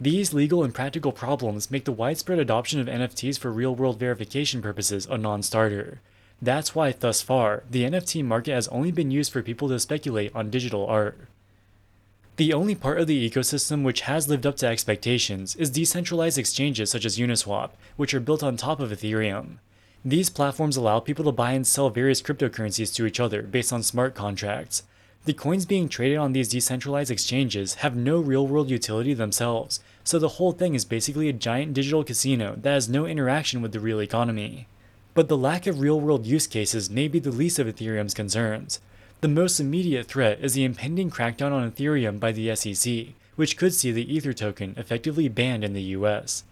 These 0.01 0.35
legal 0.35 0.65
and 0.65 0.75
practical 0.75 1.13
problems 1.13 1.71
make 1.71 1.85
the 1.85 1.93
widespread 1.93 2.41
adoption 2.41 2.81
of 2.81 2.89
NFTs 2.89 3.39
for 3.39 3.53
real 3.53 3.73
world 3.73 4.01
verification 4.01 4.61
purposes 4.61 5.07
a 5.07 5.17
non 5.17 5.45
starter. 5.45 6.01
That's 6.43 6.75
why, 6.75 6.93
thus 6.93 7.21
far, 7.21 7.65
the 7.71 7.85
NFT 7.85 8.25
market 8.25 8.53
has 8.53 8.69
only 8.69 8.91
been 8.91 9.11
used 9.11 9.33
for 9.33 9.43
people 9.43 9.69
to 9.69 9.79
speculate 9.79 10.35
on 10.35 10.49
digital 10.51 10.87
art. 10.87 11.19
The 12.37 12.55
only 12.55 12.75
part 12.75 12.99
of 12.99 13.07
the 13.07 13.31
ecosystem 13.31 13.83
which 13.83 14.03
has 14.03 14.27
lived 14.27 14.47
up 14.47 14.57
to 14.57 14.67
expectations 14.67 15.55
is 15.57 15.69
decentralized 15.69 16.39
exchanges 16.39 16.91
such 16.91 17.05
as 17.05 17.19
Uniswap, 17.19 17.73
which 17.97 18.15
are 18.15 18.21
built 18.21 18.43
on 18.43 18.57
top 18.57 18.81
of 18.81 18.91
Ethereum. 18.91 19.59
These 20.03 20.31
platforms 20.31 20.79
allow 20.79 21.01
people 21.01 21.27
to 21.27 21.33
buy 21.33 21.53
and 21.53 21.67
sell 21.67 21.91
various 21.91 22.23
cryptocurrencies 22.23 22.95
to 22.95 23.05
each 23.05 23.21
other 23.21 23.43
based 23.43 23.71
on 23.71 23.83
smart 23.83 24.15
contracts. 24.15 24.85
The 25.27 25.35
coins 25.35 25.67
being 25.67 25.91
traded 25.91 26.17
on 26.17 26.33
these 26.33 26.49
decentralized 26.49 27.11
exchanges 27.11 27.75
have 27.75 27.95
no 27.95 28.19
real 28.19 28.47
world 28.47 28.71
utility 28.71 29.13
themselves, 29.13 29.81
so 30.03 30.19
the 30.19 30.37
whole 30.41 30.53
thing 30.53 30.75
is 30.75 30.87
basically 30.87 31.29
a 31.29 31.35
giant 31.35 31.75
digital 31.75 32.03
casino 32.03 32.57
that 32.63 32.73
has 32.73 32.89
no 32.89 33.05
interaction 33.05 33.61
with 33.61 33.73
the 33.73 33.81
real 33.81 34.01
economy. 34.01 34.67
But 35.15 35.29
the 35.29 35.37
lack 35.37 35.67
of 35.67 35.81
real 35.81 36.01
world 36.01 36.27
use 36.27 36.47
cases 36.47 36.89
may 36.91 37.09
be 37.09 37.19
the 37.19 37.33
least 37.33 37.59
of 37.59 37.67
Ethereum's 37.67 38.15
concerns. 38.15 38.81
The 39.21 39.29
most 39.29 39.61
immediate 39.61 40.07
threat 40.07 40.39
is 40.41 40.55
the 40.55 40.65
impending 40.65 41.11
crackdown 41.11 41.53
on 41.53 41.71
Ethereum 41.71 42.21
by 42.21 42.33
the 42.33 42.55
SEC, 42.55 43.09
which 43.37 43.57
could 43.57 43.75
see 43.75 43.93
the 43.93 44.13
Ether 44.13 44.33
token 44.33 44.75
effectively 44.77 45.29
banned 45.29 45.65
in 45.65 45.73
the 45.73 45.83
US. 45.99 46.45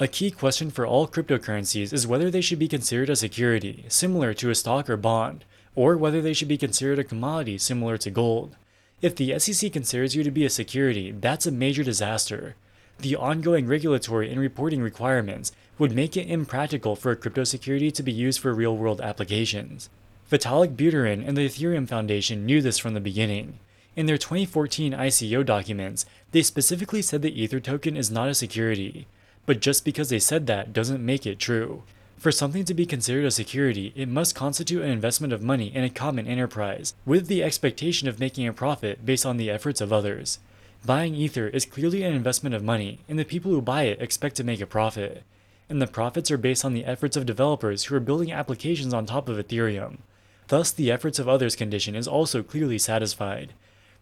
A 0.00 0.08
key 0.08 0.30
question 0.30 0.70
for 0.70 0.86
all 0.86 1.08
cryptocurrencies 1.08 1.92
is 1.92 2.06
whether 2.06 2.30
they 2.30 2.40
should 2.40 2.58
be 2.58 2.68
considered 2.68 3.10
a 3.10 3.16
security, 3.16 3.84
similar 3.88 4.34
to 4.34 4.50
a 4.50 4.54
stock 4.54 4.88
or 4.88 4.96
bond, 4.96 5.44
or 5.74 5.96
whether 5.96 6.20
they 6.20 6.32
should 6.32 6.48
be 6.48 6.58
considered 6.58 6.98
a 6.98 7.04
commodity 7.04 7.58
similar 7.58 7.96
to 7.98 8.10
gold. 8.10 8.56
If 9.00 9.14
the 9.14 9.38
SEC 9.38 9.72
considers 9.72 10.14
you 10.14 10.24
to 10.24 10.30
be 10.30 10.44
a 10.44 10.50
security, 10.50 11.12
that's 11.12 11.46
a 11.46 11.52
major 11.52 11.84
disaster. 11.84 12.56
The 13.00 13.14
ongoing 13.14 13.68
regulatory 13.68 14.28
and 14.28 14.40
reporting 14.40 14.82
requirements 14.82 15.52
would 15.78 15.94
make 15.94 16.16
it 16.16 16.28
impractical 16.28 16.96
for 16.96 17.12
a 17.12 17.16
crypto 17.16 17.44
security 17.44 17.92
to 17.92 18.02
be 18.02 18.10
used 18.10 18.40
for 18.40 18.52
real 18.52 18.76
world 18.76 19.00
applications. 19.00 19.88
Vitalik 20.30 20.74
Buterin 20.74 21.26
and 21.26 21.36
the 21.36 21.46
Ethereum 21.46 21.88
Foundation 21.88 22.44
knew 22.44 22.60
this 22.60 22.76
from 22.76 22.94
the 22.94 23.00
beginning. 23.00 23.60
In 23.94 24.06
their 24.06 24.18
2014 24.18 24.94
ICO 24.94 25.46
documents, 25.46 26.06
they 26.32 26.42
specifically 26.42 27.00
said 27.00 27.22
the 27.22 27.40
Ether 27.40 27.60
token 27.60 27.96
is 27.96 28.10
not 28.10 28.28
a 28.28 28.34
security, 28.34 29.06
but 29.46 29.60
just 29.60 29.84
because 29.84 30.08
they 30.08 30.18
said 30.18 30.48
that 30.48 30.72
doesn't 30.72 31.04
make 31.04 31.24
it 31.24 31.38
true. 31.38 31.84
For 32.16 32.32
something 32.32 32.64
to 32.64 32.74
be 32.74 32.84
considered 32.84 33.26
a 33.26 33.30
security, 33.30 33.92
it 33.94 34.08
must 34.08 34.34
constitute 34.34 34.82
an 34.82 34.90
investment 34.90 35.32
of 35.32 35.40
money 35.40 35.72
in 35.72 35.84
a 35.84 35.90
common 35.90 36.26
enterprise, 36.26 36.94
with 37.06 37.28
the 37.28 37.44
expectation 37.44 38.08
of 38.08 38.18
making 38.18 38.48
a 38.48 38.52
profit 38.52 39.06
based 39.06 39.24
on 39.24 39.36
the 39.36 39.50
efforts 39.50 39.80
of 39.80 39.92
others. 39.92 40.40
Buying 40.84 41.14
Ether 41.14 41.48
is 41.48 41.66
clearly 41.66 42.02
an 42.02 42.14
investment 42.14 42.54
of 42.54 42.62
money, 42.62 43.00
and 43.08 43.18
the 43.18 43.24
people 43.24 43.50
who 43.50 43.60
buy 43.60 43.82
it 43.82 44.00
expect 44.00 44.36
to 44.36 44.44
make 44.44 44.60
a 44.60 44.66
profit. 44.66 45.24
And 45.68 45.82
the 45.82 45.86
profits 45.86 46.30
are 46.30 46.38
based 46.38 46.64
on 46.64 46.72
the 46.72 46.84
efforts 46.84 47.16
of 47.16 47.26
developers 47.26 47.84
who 47.84 47.96
are 47.96 48.00
building 48.00 48.32
applications 48.32 48.94
on 48.94 49.04
top 49.04 49.28
of 49.28 49.36
Ethereum. 49.36 49.98
Thus, 50.46 50.70
the 50.70 50.90
efforts 50.90 51.18
of 51.18 51.28
others 51.28 51.56
condition 51.56 51.94
is 51.94 52.08
also 52.08 52.42
clearly 52.42 52.78
satisfied. 52.78 53.52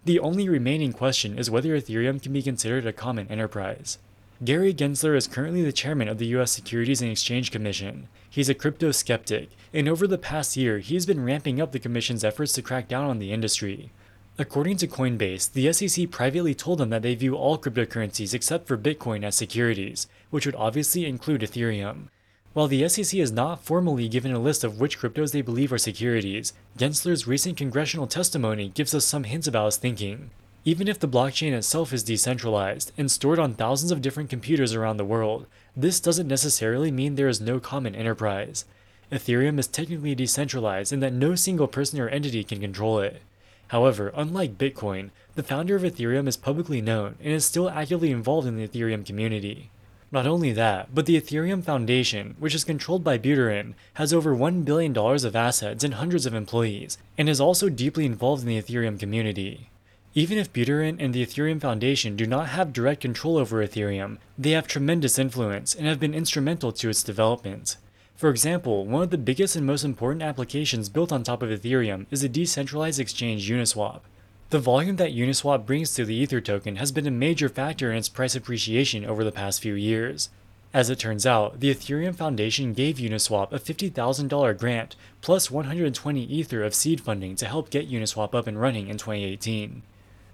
The 0.04 0.20
only 0.20 0.48
remaining 0.48 0.92
question 0.92 1.36
is 1.36 1.50
whether 1.50 1.70
Ethereum 1.76 2.22
can 2.22 2.32
be 2.32 2.42
considered 2.42 2.86
a 2.86 2.92
common 2.92 3.26
enterprise. 3.28 3.98
Gary 4.44 4.72
Gensler 4.72 5.16
is 5.16 5.26
currently 5.26 5.62
the 5.62 5.72
chairman 5.72 6.08
of 6.08 6.18
the 6.18 6.26
US 6.36 6.52
Securities 6.52 7.02
and 7.02 7.10
Exchange 7.10 7.50
Commission. 7.50 8.06
He's 8.28 8.50
a 8.50 8.54
crypto 8.54 8.92
skeptic, 8.92 9.48
and 9.72 9.88
over 9.88 10.06
the 10.06 10.18
past 10.18 10.56
year, 10.56 10.78
he's 10.78 11.06
been 11.06 11.24
ramping 11.24 11.60
up 11.60 11.72
the 11.72 11.80
Commission's 11.80 12.22
efforts 12.22 12.52
to 12.52 12.62
crack 12.62 12.86
down 12.86 13.06
on 13.10 13.18
the 13.18 13.32
industry. 13.32 13.90
According 14.38 14.76
to 14.78 14.86
Coinbase, 14.86 15.50
the 15.50 15.72
SEC 15.72 16.10
privately 16.10 16.54
told 16.54 16.76
them 16.78 16.90
that 16.90 17.00
they 17.00 17.14
view 17.14 17.34
all 17.34 17.56
cryptocurrencies 17.56 18.34
except 18.34 18.68
for 18.68 18.76
Bitcoin 18.76 19.24
as 19.24 19.34
securities, 19.34 20.08
which 20.28 20.44
would 20.44 20.54
obviously 20.56 21.06
include 21.06 21.40
Ethereum. 21.40 22.08
While 22.52 22.68
the 22.68 22.86
SEC 22.86 23.18
has 23.18 23.32
not 23.32 23.64
formally 23.64 24.08
given 24.08 24.32
a 24.32 24.38
list 24.38 24.62
of 24.62 24.78
which 24.78 24.98
cryptos 24.98 25.32
they 25.32 25.40
believe 25.40 25.72
are 25.72 25.78
securities, 25.78 26.52
Gensler's 26.76 27.26
recent 27.26 27.56
congressional 27.56 28.06
testimony 28.06 28.68
gives 28.68 28.94
us 28.94 29.06
some 29.06 29.24
hints 29.24 29.46
about 29.46 29.66
his 29.66 29.76
thinking. 29.78 30.28
Even 30.66 30.86
if 30.86 30.98
the 30.98 31.08
blockchain 31.08 31.52
itself 31.52 31.94
is 31.94 32.02
decentralized 32.02 32.92
and 32.98 33.10
stored 33.10 33.38
on 33.38 33.54
thousands 33.54 33.90
of 33.90 34.02
different 34.02 34.28
computers 34.28 34.74
around 34.74 34.98
the 34.98 35.04
world, 35.06 35.46
this 35.74 35.98
doesn't 35.98 36.28
necessarily 36.28 36.90
mean 36.90 37.14
there 37.14 37.28
is 37.28 37.40
no 37.40 37.58
common 37.58 37.94
enterprise. 37.94 38.66
Ethereum 39.10 39.58
is 39.58 39.66
technically 39.66 40.14
decentralized 40.14 40.92
in 40.92 41.00
that 41.00 41.14
no 41.14 41.34
single 41.36 41.68
person 41.68 41.98
or 41.98 42.10
entity 42.10 42.44
can 42.44 42.60
control 42.60 42.98
it. 42.98 43.22
However, 43.68 44.12
unlike 44.14 44.58
Bitcoin, 44.58 45.10
the 45.34 45.42
founder 45.42 45.76
of 45.76 45.82
Ethereum 45.82 46.28
is 46.28 46.36
publicly 46.36 46.80
known 46.80 47.16
and 47.20 47.32
is 47.32 47.44
still 47.44 47.68
actively 47.68 48.10
involved 48.10 48.46
in 48.46 48.56
the 48.56 48.66
Ethereum 48.66 49.04
community. 49.04 49.70
Not 50.12 50.26
only 50.26 50.52
that, 50.52 50.94
but 50.94 51.06
the 51.06 51.20
Ethereum 51.20 51.64
Foundation, 51.64 52.36
which 52.38 52.54
is 52.54 52.64
controlled 52.64 53.02
by 53.02 53.18
Buterin, 53.18 53.74
has 53.94 54.12
over 54.12 54.36
$1 54.36 54.64
billion 54.64 54.96
of 54.96 55.36
assets 55.36 55.82
and 55.82 55.94
hundreds 55.94 56.26
of 56.26 56.34
employees, 56.34 56.96
and 57.18 57.28
is 57.28 57.40
also 57.40 57.68
deeply 57.68 58.06
involved 58.06 58.42
in 58.42 58.48
the 58.48 58.60
Ethereum 58.60 59.00
community. 59.00 59.68
Even 60.14 60.38
if 60.38 60.52
Buterin 60.52 60.96
and 60.98 61.12
the 61.12 61.26
Ethereum 61.26 61.60
Foundation 61.60 62.16
do 62.16 62.26
not 62.26 62.48
have 62.48 62.72
direct 62.72 63.02
control 63.02 63.36
over 63.36 63.66
Ethereum, 63.66 64.18
they 64.38 64.52
have 64.52 64.66
tremendous 64.66 65.18
influence 65.18 65.74
and 65.74 65.86
have 65.86 66.00
been 66.00 66.14
instrumental 66.14 66.72
to 66.72 66.88
its 66.88 67.02
development. 67.02 67.76
For 68.16 68.30
example, 68.30 68.86
one 68.86 69.02
of 69.02 69.10
the 69.10 69.18
biggest 69.18 69.56
and 69.56 69.66
most 69.66 69.84
important 69.84 70.22
applications 70.22 70.88
built 70.88 71.12
on 71.12 71.22
top 71.22 71.42
of 71.42 71.50
Ethereum 71.50 72.06
is 72.10 72.22
the 72.22 72.30
decentralized 72.30 72.98
exchange 72.98 73.48
Uniswap. 73.50 74.00
The 74.48 74.58
volume 74.58 74.96
that 74.96 75.12
Uniswap 75.12 75.66
brings 75.66 75.92
to 75.94 76.04
the 76.06 76.14
Ether 76.14 76.40
token 76.40 76.76
has 76.76 76.92
been 76.92 77.06
a 77.06 77.10
major 77.10 77.50
factor 77.50 77.90
in 77.90 77.98
its 77.98 78.08
price 78.08 78.34
appreciation 78.34 79.04
over 79.04 79.22
the 79.22 79.32
past 79.32 79.60
few 79.60 79.74
years. 79.74 80.30
As 80.72 80.88
it 80.88 80.98
turns 80.98 81.26
out, 81.26 81.60
the 81.60 81.74
Ethereum 81.74 82.14
Foundation 82.14 82.72
gave 82.72 82.96
Uniswap 82.96 83.52
a 83.52 83.58
$50,000 83.58 84.58
grant 84.58 84.96
plus 85.20 85.50
120 85.50 86.22
Ether 86.22 86.64
of 86.64 86.74
seed 86.74 87.02
funding 87.02 87.36
to 87.36 87.46
help 87.46 87.68
get 87.68 87.90
Uniswap 87.90 88.34
up 88.34 88.46
and 88.46 88.58
running 88.58 88.88
in 88.88 88.96
2018. 88.96 89.82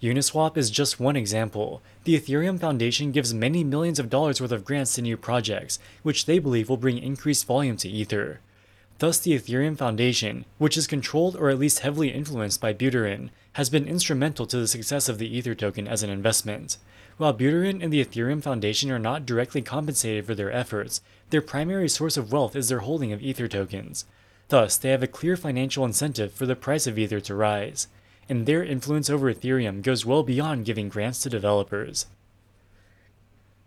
Uniswap 0.03 0.57
is 0.57 0.69
just 0.69 0.99
one 0.99 1.15
example. 1.15 1.81
The 2.03 2.19
Ethereum 2.19 2.59
Foundation 2.59 3.13
gives 3.13 3.33
many 3.33 3.63
millions 3.63 4.01
of 4.01 4.11
dollars 4.11 4.41
worth 4.41 4.51
of 4.51 4.65
grants 4.65 4.97
to 4.97 5.03
new 5.03 5.17
projects, 5.17 5.79
which 6.03 6.27
they 6.27 6.41
believe 6.41 6.69
will 6.69 6.77
bring 6.77 6.99
increased 6.99 7.47
volume 7.47 7.77
to 7.77 7.89
Ether. 7.89 8.41
Thus, 8.99 9.21
the 9.21 9.39
Ethereum 9.39 9.79
Foundation, 9.79 10.45
which 10.59 10.77
is 10.77 10.89
controlled 10.89 11.37
or 11.37 11.51
at 11.51 11.59
least 11.59 11.81
heavily 11.81 12.09
influenced 12.09 12.61
by 12.61 12.73
Buterin, 12.73 13.31
has 13.53 13.71
been 13.71 13.87
instrumental 13.87 14.45
to 14.47 14.57
the 14.57 14.67
success 14.67 15.09
of 15.09 15.19
the 15.19 15.37
Ether 15.37 15.55
token 15.55 15.87
as 15.87 16.03
an 16.03 16.11
investment. 16.11 16.79
While 17.17 17.35
Buterin 17.35 17.81
and 17.81 17.93
the 17.93 18.05
Ethereum 18.05 18.43
Foundation 18.43 18.91
are 18.91 18.99
not 18.99 19.25
directly 19.25 19.63
compensated 19.63 20.27
for 20.27 20.35
their 20.35 20.51
efforts, 20.51 21.01
their 21.31 21.43
primary 21.43 21.89
source 21.89 22.17
of 22.17 22.33
wealth 22.33 22.57
is 22.57 22.69
their 22.69 22.81
holding 22.81 23.13
of 23.13 23.23
Ether 23.23 23.47
tokens. 23.47 24.05
Thus, 24.49 24.77
they 24.77 24.91
have 24.91 25.05
a 25.05 25.07
clear 25.07 25.37
financial 25.37 25.85
incentive 25.85 26.33
for 26.33 26.47
the 26.47 26.57
price 26.57 26.89
of 26.89 26.99
Ether 26.99 27.21
to 27.21 27.37
rise 27.37 27.87
and 28.29 28.47
their 28.47 28.65
influence 28.65 29.11
over 29.11 29.33
Ethereum 29.33 29.83
goes 29.83 30.07
well 30.07 30.23
beyond 30.23 30.65
giving 30.65 30.89
grants 30.89 31.23
to 31.23 31.31
developers. 31.31 32.07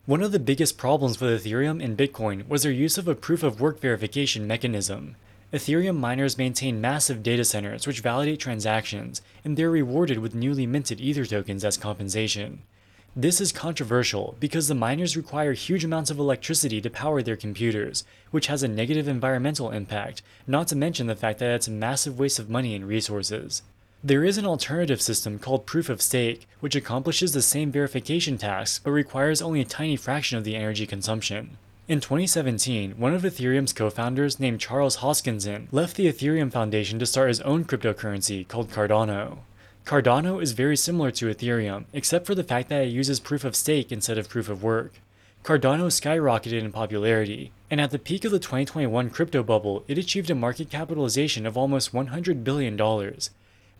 One 0.05 0.21
of 0.21 0.31
the 0.31 0.39
biggest 0.39 0.77
problems 0.77 1.19
with 1.19 1.43
Ethereum 1.43 1.83
and 1.83 1.97
Bitcoin 1.97 2.47
was 2.47 2.63
their 2.63 2.71
use 2.71 2.97
of 2.97 3.07
a 3.07 3.15
proof 3.15 3.41
of 3.41 3.59
work 3.59 3.79
verification 3.79 4.45
mechanism. 4.45 5.15
Ethereum 5.51 5.97
miners 5.97 6.38
maintain 6.38 6.81
massive 6.81 7.24
data 7.24 7.43
centers 7.43 7.88
which 7.88 8.01
validate 8.01 8.39
transactions, 8.39 9.21
and 9.43 9.57
they're 9.57 9.71
rewarded 9.71 10.19
with 10.19 10.35
newly 10.35 10.67
minted 10.67 11.01
Ether 11.01 11.25
tokens 11.25 11.65
as 11.65 11.77
compensation. 11.77 12.62
This 13.15 13.39
is 13.39 13.53
controversial 13.53 14.35
because 14.41 14.67
the 14.67 14.75
miners 14.75 15.15
require 15.15 15.53
huge 15.53 15.85
amounts 15.85 16.12
of 16.12 16.19
electricity 16.19 16.81
to 16.81 16.89
power 16.89 17.21
their 17.21 17.38
computers, 17.38 18.03
which 18.29 18.47
has 18.47 18.62
a 18.62 18.67
negative 18.67 19.07
environmental 19.07 19.71
impact, 19.71 20.21
not 20.45 20.67
to 20.67 20.75
mention 20.75 21.07
the 21.07 21.15
fact 21.15 21.39
that 21.39 21.51
it's 21.51 21.69
a 21.69 21.71
massive 21.71 22.19
waste 22.19 22.39
of 22.39 22.50
money 22.50 22.75
and 22.75 22.85
resources. 22.85 23.63
There 24.03 24.23
is 24.23 24.37
an 24.37 24.45
alternative 24.45 25.01
system 25.01 25.39
called 25.39 25.65
Proof 25.65 25.89
of 25.89 26.01
Stake, 26.01 26.47
which 26.59 26.75
accomplishes 26.75 27.34
the 27.34 27.41
same 27.41 27.71
verification 27.71 28.38
task 28.38 28.84
but 28.84 28.91
requires 28.91 29.41
only 29.41 29.62
a 29.62 29.65
tiny 29.65 29.95
fraction 29.95 30.38
of 30.38 30.43
the 30.43 30.55
energy 30.55 30.86
consumption. 30.86 31.58
In 31.88 32.01
2017, 32.01 32.93
one 32.97 33.13
of 33.13 33.23
Ethereum's 33.23 33.73
co-founders 33.73 34.39
named 34.39 34.60
Charles 34.60 34.97
Hoskinson 34.97 35.67
left 35.71 35.95
the 35.95 36.08
Ethereum 36.08 36.51
Foundation 36.51 36.99
to 36.99 37.05
start 37.05 37.29
his 37.29 37.41
own 37.41 37.63
cryptocurrency 37.63 38.47
called 38.47 38.69
Cardano. 38.69 39.39
Cardano 39.86 40.41
is 40.41 40.53
very 40.53 40.75
similar 40.75 41.12
to 41.12 41.27
Ethereum, 41.27 41.86
except 41.93 42.25
for 42.25 42.34
the 42.34 42.43
fact 42.43 42.69
that 42.69 42.86
it 42.86 42.89
uses 42.89 43.19
proof 43.19 43.43
of 43.43 43.55
stake 43.55 43.91
instead 43.91 44.17
of 44.17 44.29
proof 44.29 44.49
of 44.49 44.63
work. 44.63 44.93
Cardano 45.43 45.91
skyrocketed 45.91 46.60
in 46.60 46.71
popularity, 46.71 47.51
and 47.69 47.79
at 47.79 47.91
the 47.91 47.99
peak 47.99 48.25
of 48.25 48.31
the 48.31 48.39
2021 48.39 49.12
crypto 49.12 49.43
bubble, 49.43 49.84
it 49.88 49.99
achieved 49.99 50.31
a 50.31 50.36
market 50.36 50.71
capitalization 50.71 51.45
of 51.45 51.55
almost 51.55 51.93
$100 51.93 52.43
billion, 52.43 52.75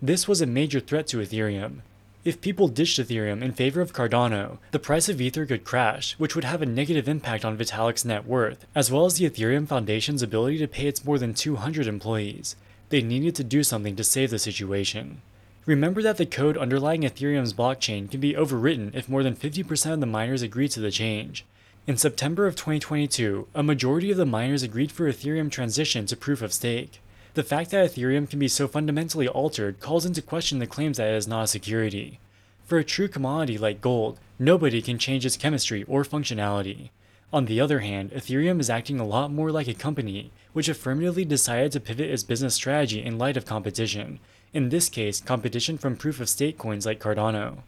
this 0.02 0.28
was 0.28 0.42
a 0.42 0.46
major 0.46 0.80
threat 0.80 1.08
to 1.08 1.18
Ethereum. 1.18 1.82
If 2.26 2.42
people 2.42 2.68
ditched 2.68 3.00
Ethereum 3.00 3.42
in 3.42 3.54
favor 3.54 3.82
of 3.82 3.94
Cardano, 3.94 4.58
the 4.72 4.80
price 4.80 5.08
of 5.08 5.22
Ether 5.22 5.46
could 5.46 5.64
crash, 5.64 6.16
which 6.18 6.36
would 6.36 6.44
have 6.44 6.62
a 6.62 6.66
negative 6.66 7.08
impact 7.08 7.46
on 7.46 7.58
Vitalik's 7.58 8.04
net 8.04 8.26
worth, 8.26 8.66
as 8.74 8.92
well 8.92 9.06
as 9.06 9.16
the 9.16 9.30
Ethereum 9.30 9.68
Foundation's 9.68 10.22
ability 10.22 10.58
to 10.58 10.68
pay 10.68 10.88
its 10.88 11.06
more 11.06 11.20
than 11.20 11.34
200 11.34 11.88
employees. 11.88 12.56
They 12.90 13.02
needed 13.02 13.36
to 13.36 13.44
do 13.44 13.64
something 13.64 13.96
to 13.96 14.04
save 14.04 14.32
the 14.32 14.40
situation. 14.40 15.22
Remember 15.66 16.02
that 16.02 16.18
the 16.18 16.26
code 16.26 16.58
underlying 16.58 17.04
Ethereum's 17.04 17.54
blockchain 17.54 18.10
can 18.12 18.20
be 18.20 18.34
overwritten 18.34 18.94
if 18.94 19.08
more 19.08 19.24
than 19.24 19.36
50% 19.36 19.94
of 19.94 20.00
the 20.00 20.06
miners 20.06 20.42
agree 20.42 20.68
to 20.70 20.80
the 20.80 20.92
change. 20.92 21.46
In 21.88 21.98
September 21.98 22.48
of 22.48 22.56
2022, 22.56 23.48
a 23.54 23.64
majority 23.64 24.12
of 24.12 24.18
the 24.18 24.26
miners 24.26 24.64
agreed 24.64 24.92
for 24.92 25.08
Ethereum 25.08 25.52
transition 25.52 26.06
to 26.08 26.18
proof 26.18 26.42
of 26.42 26.54
stake. 26.54 27.00
The 27.36 27.44
fact 27.44 27.72
that 27.72 27.92
Ethereum 27.92 28.30
can 28.30 28.40
be 28.40 28.48
so 28.48 28.66
fundamentally 28.66 29.28
altered 29.28 29.82
calls 29.82 30.06
into 30.06 30.22
question 30.22 30.60
the 30.60 30.66
claims 30.66 30.96
that 30.96 31.10
it 31.10 31.18
is 31.18 31.28
not 31.28 31.44
a 31.44 31.48
security. 31.48 32.18
For 32.64 32.78
a 32.78 32.84
true 32.86 33.10
commodity 33.10 33.58
like 33.58 33.82
gold, 33.82 34.22
nobody 34.40 34.82
can 34.82 34.98
change 34.98 35.26
its 35.26 35.36
chemistry 35.36 35.84
or 35.84 36.06
functionality. 36.06 36.92
On 37.34 37.44
the 37.44 37.60
other 37.60 37.80
hand, 37.80 38.12
Ethereum 38.12 38.62
is 38.62 38.70
acting 38.70 39.02
a 39.02 39.06
lot 39.06 39.34
more 39.34 39.52
like 39.52 39.68
a 39.68 39.74
company, 39.74 40.32
which 40.54 40.70
affirmatively 40.70 41.26
decided 41.26 41.74
to 41.74 41.82
pivot 41.82 42.10
its 42.10 42.24
business 42.24 42.56
strategy 42.56 43.04
in 43.04 43.18
light 43.18 43.36
of 43.36 43.46
competition, 43.46 44.20
in 44.54 44.70
this 44.70 44.88
case, 44.88 45.20
competition 45.20 45.78
from 45.78 45.98
proof 45.98 46.22
of 46.22 46.30
stake 46.30 46.58
coins 46.58 46.86
like 46.86 47.02
Cardano. 47.02 47.64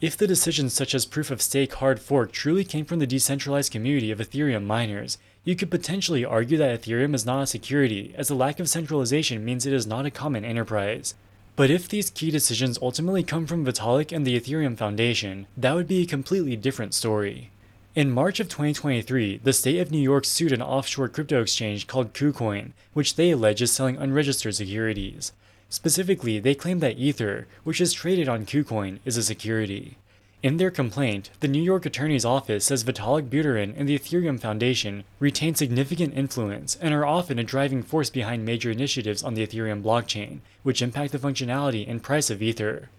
If 0.00 0.16
the 0.16 0.26
decisions 0.26 0.74
such 0.74 0.92
as 0.92 1.06
proof 1.06 1.30
of 1.30 1.40
stake 1.40 1.74
hard 1.74 2.00
fork 2.00 2.32
truly 2.32 2.64
came 2.64 2.84
from 2.84 2.98
the 2.98 3.06
decentralized 3.06 3.70
community 3.70 4.10
of 4.10 4.18
Ethereum 4.18 4.64
miners, 4.64 5.18
you 5.44 5.54
could 5.54 5.70
potentially 5.70 6.24
argue 6.24 6.56
that 6.56 6.80
Ethereum 6.80 7.14
is 7.14 7.26
not 7.26 7.42
a 7.42 7.46
security, 7.46 8.14
as 8.16 8.28
the 8.28 8.34
lack 8.34 8.58
of 8.58 8.68
centralization 8.68 9.44
means 9.44 9.66
it 9.66 9.74
is 9.74 9.86
not 9.86 10.06
a 10.06 10.10
common 10.10 10.44
enterprise. 10.44 11.14
But 11.54 11.70
if 11.70 11.88
these 11.88 12.10
key 12.10 12.30
decisions 12.30 12.78
ultimately 12.80 13.22
come 13.22 13.46
from 13.46 13.64
Vitalik 13.64 14.10
and 14.10 14.26
the 14.26 14.40
Ethereum 14.40 14.76
Foundation, 14.76 15.46
that 15.56 15.74
would 15.74 15.86
be 15.86 16.02
a 16.02 16.06
completely 16.06 16.56
different 16.56 16.94
story. 16.94 17.50
In 17.94 18.10
March 18.10 18.40
of 18.40 18.48
2023, 18.48 19.38
the 19.44 19.52
state 19.52 19.78
of 19.78 19.92
New 19.92 19.98
York 19.98 20.24
sued 20.24 20.50
an 20.50 20.62
offshore 20.62 21.08
crypto 21.08 21.42
exchange 21.42 21.86
called 21.86 22.12
KuCoin, 22.12 22.72
which 22.92 23.14
they 23.14 23.30
allege 23.30 23.62
is 23.62 23.70
selling 23.70 23.96
unregistered 23.96 24.56
securities. 24.56 25.30
Specifically, 25.68 26.40
they 26.40 26.54
claim 26.54 26.80
that 26.80 26.98
Ether, 26.98 27.46
which 27.62 27.80
is 27.80 27.92
traded 27.92 28.28
on 28.28 28.46
KuCoin, 28.46 28.98
is 29.04 29.16
a 29.16 29.22
security. 29.22 29.96
In 30.44 30.58
their 30.58 30.70
complaint, 30.70 31.30
the 31.40 31.48
New 31.48 31.62
York 31.62 31.86
Attorney's 31.86 32.26
Office 32.26 32.66
says 32.66 32.84
Vitalik 32.84 33.30
Buterin 33.30 33.72
and 33.78 33.88
the 33.88 33.98
Ethereum 33.98 34.38
Foundation 34.38 35.04
retain 35.18 35.54
significant 35.54 36.12
influence 36.14 36.76
and 36.82 36.92
are 36.92 37.06
often 37.06 37.38
a 37.38 37.42
driving 37.42 37.82
force 37.82 38.10
behind 38.10 38.44
major 38.44 38.70
initiatives 38.70 39.22
on 39.22 39.32
the 39.32 39.46
Ethereum 39.46 39.82
blockchain, 39.82 40.40
which 40.62 40.82
impact 40.82 41.12
the 41.12 41.18
functionality 41.18 41.88
and 41.88 42.02
price 42.02 42.28
of 42.28 42.42
Ether. 42.42 42.90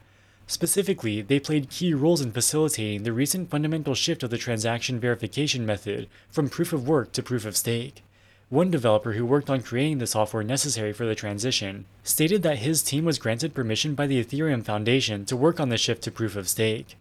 Specifically, 0.48 1.22
they 1.22 1.40
played 1.40 1.70
key 1.70 1.94
roles 1.94 2.20
in 2.20 2.32
facilitating 2.32 3.04
the 3.04 3.14
recent 3.14 3.52
fundamental 3.52 3.94
shift 3.94 4.24
of 4.24 4.32
the 4.32 4.40
transaction 4.40 5.00
verification 5.00 5.68
method 5.68 6.08
from 6.32 6.50
proof 6.50 6.74
of 6.74 6.88
work 6.88 7.12
to 7.12 7.22
proof 7.22 7.46
of 7.46 7.56
stake. 7.56 8.02
One 8.50 8.72
developer 8.72 9.14
who 9.14 9.24
worked 9.24 9.52
on 9.52 9.62
creating 9.62 10.00
the 10.00 10.08
software 10.08 10.42
necessary 10.42 10.94
for 10.94 11.06
the 11.06 11.14
transition 11.14 11.86
stated 12.04 12.42
that 12.42 12.58
his 12.58 12.82
team 12.82 13.06
was 13.06 13.20
granted 13.20 13.54
permission 13.54 13.94
by 13.94 14.08
the 14.08 14.24
Ethereum 14.24 14.64
Foundation 14.64 15.26
to 15.26 15.38
work 15.38 15.60
on 15.60 15.70
the 15.70 15.78
shift 15.78 16.02
to 16.06 16.12
proof 16.12 16.36
of 16.36 16.50
stake. 16.50 16.96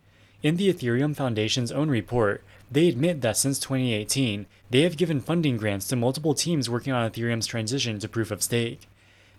In 0.44 0.56
the 0.56 0.70
Ethereum 0.70 1.16
Foundation's 1.16 1.72
own 1.72 1.88
report, 1.88 2.44
they 2.70 2.86
admit 2.86 3.22
that 3.22 3.38
since 3.38 3.58
2018, 3.60 4.44
they 4.68 4.82
have 4.82 4.98
given 4.98 5.22
funding 5.22 5.56
grants 5.56 5.88
to 5.88 5.96
multiple 5.96 6.34
teams 6.34 6.68
working 6.68 6.92
on 6.92 7.10
Ethereum's 7.10 7.46
transition 7.46 7.98
to 7.98 8.10
proof 8.10 8.30
of 8.30 8.42
stake. 8.42 8.86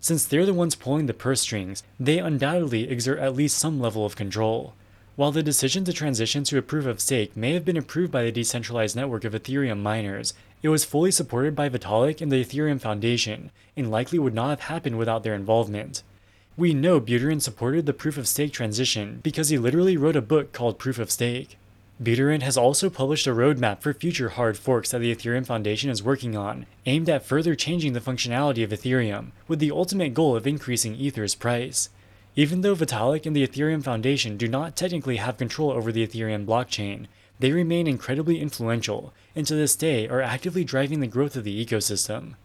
Since 0.00 0.24
they're 0.24 0.44
the 0.44 0.52
ones 0.52 0.74
pulling 0.74 1.06
the 1.06 1.14
purse 1.14 1.42
strings, 1.42 1.84
they 2.00 2.18
undoubtedly 2.18 2.90
exert 2.90 3.20
at 3.20 3.36
least 3.36 3.56
some 3.56 3.78
level 3.78 4.04
of 4.04 4.16
control. 4.16 4.74
While 5.14 5.30
the 5.30 5.44
decision 5.44 5.84
to 5.84 5.92
transition 5.92 6.42
to 6.42 6.58
a 6.58 6.62
proof 6.62 6.86
of 6.86 7.00
stake 7.00 7.36
may 7.36 7.52
have 7.52 7.64
been 7.64 7.76
approved 7.76 8.10
by 8.10 8.24
the 8.24 8.32
decentralized 8.32 8.96
network 8.96 9.22
of 9.22 9.32
Ethereum 9.32 9.78
miners, 9.78 10.34
it 10.60 10.70
was 10.70 10.84
fully 10.84 11.12
supported 11.12 11.54
by 11.54 11.68
Vitalik 11.68 12.20
and 12.20 12.32
the 12.32 12.44
Ethereum 12.44 12.80
Foundation, 12.80 13.52
and 13.76 13.92
likely 13.92 14.18
would 14.18 14.34
not 14.34 14.50
have 14.50 14.60
happened 14.62 14.98
without 14.98 15.22
their 15.22 15.34
involvement. 15.34 16.02
We 16.58 16.72
know 16.72 17.02
Buterin 17.02 17.42
supported 17.42 17.84
the 17.84 17.92
proof 17.92 18.16
of 18.16 18.26
stake 18.26 18.50
transition 18.50 19.20
because 19.22 19.50
he 19.50 19.58
literally 19.58 19.98
wrote 19.98 20.16
a 20.16 20.22
book 20.22 20.54
called 20.54 20.78
Proof 20.78 20.98
of 20.98 21.10
Stake. 21.10 21.58
Buterin 22.02 22.40
has 22.40 22.56
also 22.56 22.88
published 22.88 23.26
a 23.26 23.34
roadmap 23.34 23.82
for 23.82 23.92
future 23.92 24.30
hard 24.30 24.56
forks 24.56 24.90
that 24.90 25.00
the 25.00 25.14
Ethereum 25.14 25.44
Foundation 25.44 25.90
is 25.90 26.02
working 26.02 26.34
on, 26.34 26.64
aimed 26.86 27.10
at 27.10 27.26
further 27.26 27.54
changing 27.54 27.92
the 27.92 28.00
functionality 28.00 28.64
of 28.64 28.70
Ethereum, 28.70 29.32
with 29.46 29.58
the 29.58 29.70
ultimate 29.70 30.14
goal 30.14 30.34
of 30.34 30.46
increasing 30.46 30.94
Ether's 30.94 31.34
price. 31.34 31.90
Even 32.36 32.62
though 32.62 32.74
Vitalik 32.74 33.26
and 33.26 33.36
the 33.36 33.46
Ethereum 33.46 33.84
Foundation 33.84 34.38
do 34.38 34.48
not 34.48 34.76
technically 34.76 35.16
have 35.16 35.36
control 35.36 35.70
over 35.72 35.92
the 35.92 36.06
Ethereum 36.06 36.46
blockchain, 36.46 37.06
they 37.38 37.52
remain 37.52 37.86
incredibly 37.86 38.40
influential, 38.40 39.12
and 39.34 39.46
to 39.46 39.54
this 39.54 39.76
day 39.76 40.08
are 40.08 40.22
actively 40.22 40.64
driving 40.64 41.00
the 41.00 41.06
growth 41.06 41.36
of 41.36 41.44
the 41.44 41.66
ecosystem. 41.66 42.36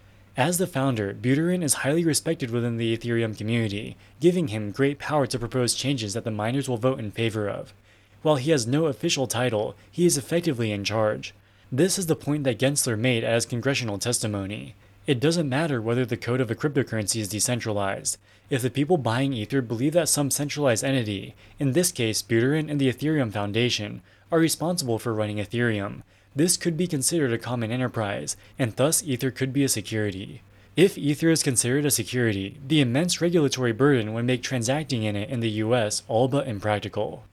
As 0.42 0.58
the 0.58 0.66
founder, 0.66 1.14
Buterin 1.14 1.62
is 1.62 1.86
highly 1.86 2.04
respected 2.04 2.50
within 2.50 2.78
the 2.78 2.98
Ethereum 2.98 3.38
community, 3.38 3.96
giving 4.20 4.48
him 4.48 4.72
great 4.72 4.98
power 4.98 5.28
to 5.28 5.38
propose 5.38 5.76
changes 5.76 6.16
that 6.16 6.24
the 6.24 6.32
miners 6.32 6.68
will 6.68 6.78
vote 6.78 6.98
in 6.98 7.12
favor 7.12 7.48
of. 7.48 7.76
While 8.24 8.38
he 8.38 8.50
has 8.50 8.66
no 8.66 8.88
official 8.88 9.28
title, 9.28 9.76
he 9.92 10.04
is 10.08 10.18
effectively 10.18 10.72
in 10.72 10.84
charge. 10.84 11.36
This 11.72 12.00
is 12.00 12.08
the 12.08 12.16
point 12.16 12.44
that 12.46 12.58
Gensler 12.58 12.98
made 12.98 13.24
at 13.24 13.36
his 13.36 13.46
congressional 13.46 14.00
testimony. 14.00 14.74
It 15.06 15.20
doesn't 15.20 15.48
matter 15.48 15.80
whether 15.80 16.08
the 16.08 16.18
code 16.18 16.42
of 16.42 16.50
a 16.50 16.56
cryptocurrency 16.56 17.22
is 17.22 17.30
decentralized. 17.30 18.18
If 18.50 18.64
the 18.64 18.72
people 18.72 18.98
buying 18.98 19.34
Ether 19.34 19.62
believe 19.62 19.94
that 19.94 20.10
some 20.10 20.32
centralized 20.32 20.84
entity, 20.84 21.36
in 21.60 21.74
this 21.74 21.92
case 21.92 22.24
Buterin 22.24 22.68
and 22.68 22.82
the 22.82 22.92
Ethereum 22.92 23.32
Foundation, 23.32 24.02
are 24.32 24.40
responsible 24.40 24.98
for 24.98 25.14
running 25.14 25.38
Ethereum, 25.38 26.02
this 26.36 26.58
could 26.58 26.78
be 26.78 26.88
considered 26.88 27.34
a 27.34 27.38
common 27.38 27.72
enterprise, 27.72 28.38
and 28.58 28.76
thus 28.76 29.04
Ether 29.04 29.32
could 29.32 29.52
be 29.52 29.64
a 29.64 29.70
security. 29.70 30.42
If 30.78 30.98
Ether 30.98 31.30
is 31.30 31.44
considered 31.44 31.86
a 31.86 31.92
security, 31.92 32.58
the 32.66 32.80
immense 32.80 33.20
regulatory 33.20 33.74
burden 33.74 34.14
would 34.14 34.26
make 34.26 34.42
transacting 34.42 35.04
in 35.04 35.18
it 35.18 35.30
in 35.30 35.42
the 35.42 35.50
US 35.50 36.04
all 36.08 36.30
but 36.30 36.48
impractical. 36.48 37.26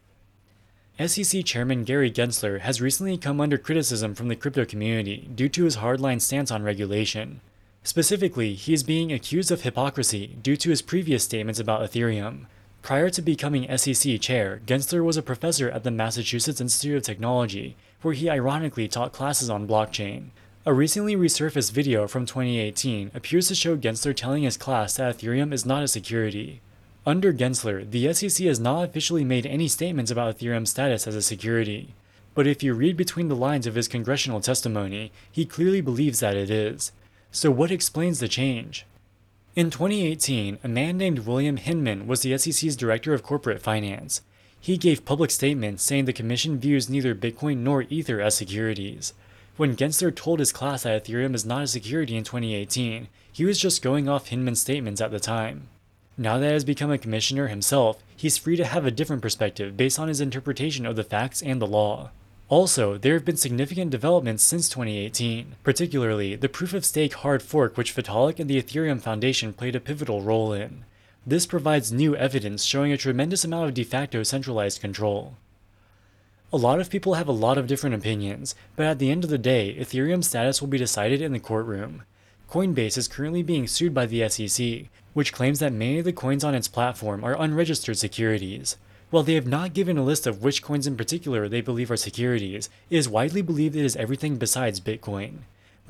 SEC 0.99 1.45
Chairman 1.45 1.85
Gary 1.85 2.11
Gensler 2.11 2.61
has 2.61 2.81
recently 2.81 3.17
come 3.17 3.41
under 3.41 3.57
criticism 3.57 4.17
from 4.17 4.27
the 4.27 4.35
crypto 4.35 4.65
community 4.65 5.31
due 5.33 5.49
to 5.51 5.63
his 5.63 5.77
hardline 5.77 6.21
stance 6.21 6.51
on 6.51 6.65
regulation. 6.65 7.41
Specifically, 7.85 8.55
he 8.55 8.75
is 8.75 8.83
being 8.83 9.13
accused 9.13 9.53
of 9.53 9.63
hypocrisy 9.63 10.37
due 10.43 10.57
to 10.57 10.71
his 10.71 10.83
previous 10.83 11.23
statements 11.23 11.61
about 11.61 11.89
Ethereum. 11.89 12.47
Prior 12.83 13.11
to 13.11 13.23
becoming 13.23 13.79
SEC 13.79 14.21
chair, 14.21 14.61
Gensler 14.67 15.05
was 15.05 15.17
a 15.17 15.23
professor 15.23 15.71
at 15.71 15.85
the 15.85 15.93
Massachusetts 15.93 16.61
Institute 16.61 16.97
of 16.97 17.03
Technology, 17.05 17.77
where 18.03 18.15
he 18.15 18.31
ironically 18.31 18.89
taught 18.89 19.13
classes 19.13 19.51
on 19.51 19.67
blockchain. 19.69 20.31
A 20.65 20.73
recently 20.73 21.17
resurfaced 21.17 21.73
video 21.73 22.07
from 22.07 22.27
2018 22.27 23.11
appears 23.15 23.49
to 23.49 23.55
show 23.55 23.77
Gensler 23.77 24.15
telling 24.15 24.43
his 24.43 24.57
class 24.57 24.97
that 24.97 25.17
Ethereum 25.17 25.53
is 25.53 25.65
not 25.65 25.83
a 25.83 25.89
security. 25.89 26.61
Under 27.07 27.33
Gensler, 27.33 27.91
the 27.91 28.13
SEC 28.13 28.47
has 28.47 28.61
not 28.61 28.85
officially 28.85 29.25
made 29.25 29.47
any 29.47 29.67
statements 29.67 30.11
about 30.11 30.37
Ethereum's 30.37 30.71
status 30.71 31.07
as 31.07 31.15
a 31.15 31.23
security. 31.23 31.95
But 32.35 32.47
if 32.47 32.63
you 32.63 32.75
read 32.75 32.97
between 32.97 33.29
the 33.29 33.35
lines 33.35 33.67
of 33.67 33.75
his 33.75 33.89
congressional 33.89 34.41
testimony, 34.41 35.11
he 35.33 35.45
clearly 35.45 35.81
believes 35.81 36.21
that 36.21 36.37
it 36.37 36.51
is. 36.51 36.93
So, 37.33 37.51
what 37.51 37.71
explains 37.71 38.21
the 38.21 38.29
change? 38.29 38.85
In 39.57 39.71
2018, 39.71 40.59
a 40.63 40.69
man 40.69 40.97
named 40.99 41.21
William 41.21 41.57
Hinman 41.57 42.07
was 42.07 42.21
the 42.21 42.37
SEC's 42.39 42.77
Director 42.77 43.13
of 43.13 43.23
Corporate 43.23 43.61
Finance. 43.61 44.21
He 44.69 44.77
gave 44.77 45.07
public 45.07 45.31
statements 45.31 45.83
saying 45.83 46.05
the 46.05 46.13
Commission 46.13 46.59
views 46.59 46.91
neither 46.91 47.15
Bitcoin 47.15 47.61
nor 47.61 47.87
Ether 47.89 48.21
as 48.21 48.35
securities. 48.35 49.15
When 49.57 49.75
Gensler 49.75 50.15
told 50.15 50.41
his 50.41 50.53
class 50.53 50.83
that 50.83 51.05
Ethereum 51.05 51.35
is 51.35 51.47
not 51.47 51.63
a 51.63 51.67
security 51.67 52.15
in 52.17 52.23
2018, 52.23 53.09
he 53.33 53.47
was 53.47 53.59
just 53.59 53.81
going 53.81 54.11
off 54.11 54.29
Hinman's 54.29 54.61
statements 54.61 55.01
at 55.01 55.11
the 55.11 55.21
time. 55.21 55.69
Now 56.19 56.37
that 56.37 56.49
he 56.49 56.53
has 56.53 56.65
become 56.67 56.91
a 56.91 56.99
commissioner 56.99 57.47
himself, 57.47 58.03
he's 58.15 58.37
free 58.37 58.57
to 58.57 58.67
have 58.67 58.85
a 58.85 58.91
different 58.91 59.23
perspective 59.23 59.75
based 59.75 59.99
on 59.99 60.09
his 60.09 60.21
interpretation 60.21 60.85
of 60.85 60.97
the 60.97 61.03
facts 61.03 61.41
and 61.41 61.63
the 61.63 61.67
law. 61.67 62.11
Also, 62.51 62.99
there 62.99 63.15
have 63.15 63.25
been 63.25 63.39
significant 63.39 63.91
developments 63.91 64.43
since 64.43 64.69
2018, 64.69 65.55
particularly 65.65 66.37
the 66.37 66.47
proof 66.47 66.75
of 66.75 66.85
stake 66.85 67.15
hard 67.15 67.43
fork 67.43 67.79
which 67.79 67.97
Vitalik 67.97 68.39
and 68.39 68.51
the 68.51 68.63
Ethereum 68.63 69.01
Foundation 69.01 69.55
played 69.55 69.77
a 69.77 69.81
pivotal 69.81 70.21
role 70.21 70.53
in. 70.53 70.85
This 71.29 71.45
provides 71.45 71.93
new 71.93 72.17
evidence 72.17 72.65
showing 72.65 72.91
a 72.91 72.97
tremendous 72.97 73.45
amount 73.45 73.69
of 73.69 73.75
de 73.75 73.85
facto 73.85 74.23
centralized 74.23 74.81
control. 74.81 75.37
A 76.55 76.57
lot 76.57 76.81
of 76.81 76.89
people 76.89 77.15
have 77.17 77.29
a 77.29 77.33
lot 77.33 77.59
of 77.59 77.67
different 77.67 77.95
opinions, 77.95 78.55
but 78.77 78.87
at 78.87 78.99
the 78.99 79.11
end 79.11 79.25
of 79.25 79.29
the 79.29 79.37
day, 79.37 79.77
Ethereum's 79.79 80.27
status 80.27 80.63
will 80.63 80.69
be 80.69 80.79
decided 80.79 81.21
in 81.21 81.33
the 81.33 81.39
courtroom. 81.39 82.05
Coinbase 82.51 82.97
is 82.97 83.09
currently 83.09 83.43
being 83.43 83.67
sued 83.67 83.93
by 83.93 84.07
the 84.07 84.27
SEC, 84.27 84.85
which 85.13 85.35
claims 85.35 85.59
that 85.59 85.71
many 85.71 85.99
of 85.99 86.07
the 86.07 86.15
coins 86.15 86.45
on 86.45 86.55
its 86.55 86.67
platform 86.67 87.23
are 87.23 87.39
unregistered 87.39 87.99
securities. 87.99 88.79
While 89.11 89.23
they 89.23 89.35
have 89.35 89.47
not 89.47 89.75
given 89.75 89.99
a 89.99 90.03
list 90.03 90.27
of 90.27 90.43
which 90.43 90.63
coins 90.63 90.87
in 90.87 90.97
particular 90.97 91.47
they 91.47 91.61
believe 91.61 91.91
are 91.91 91.99
securities, 91.99 92.71
it 92.89 92.97
is 92.97 93.07
widely 93.07 93.43
believed 93.43 93.77
it 93.77 93.85
is 93.85 93.97
everything 93.97 94.39
besides 94.39 94.81
Bitcoin. 94.81 95.41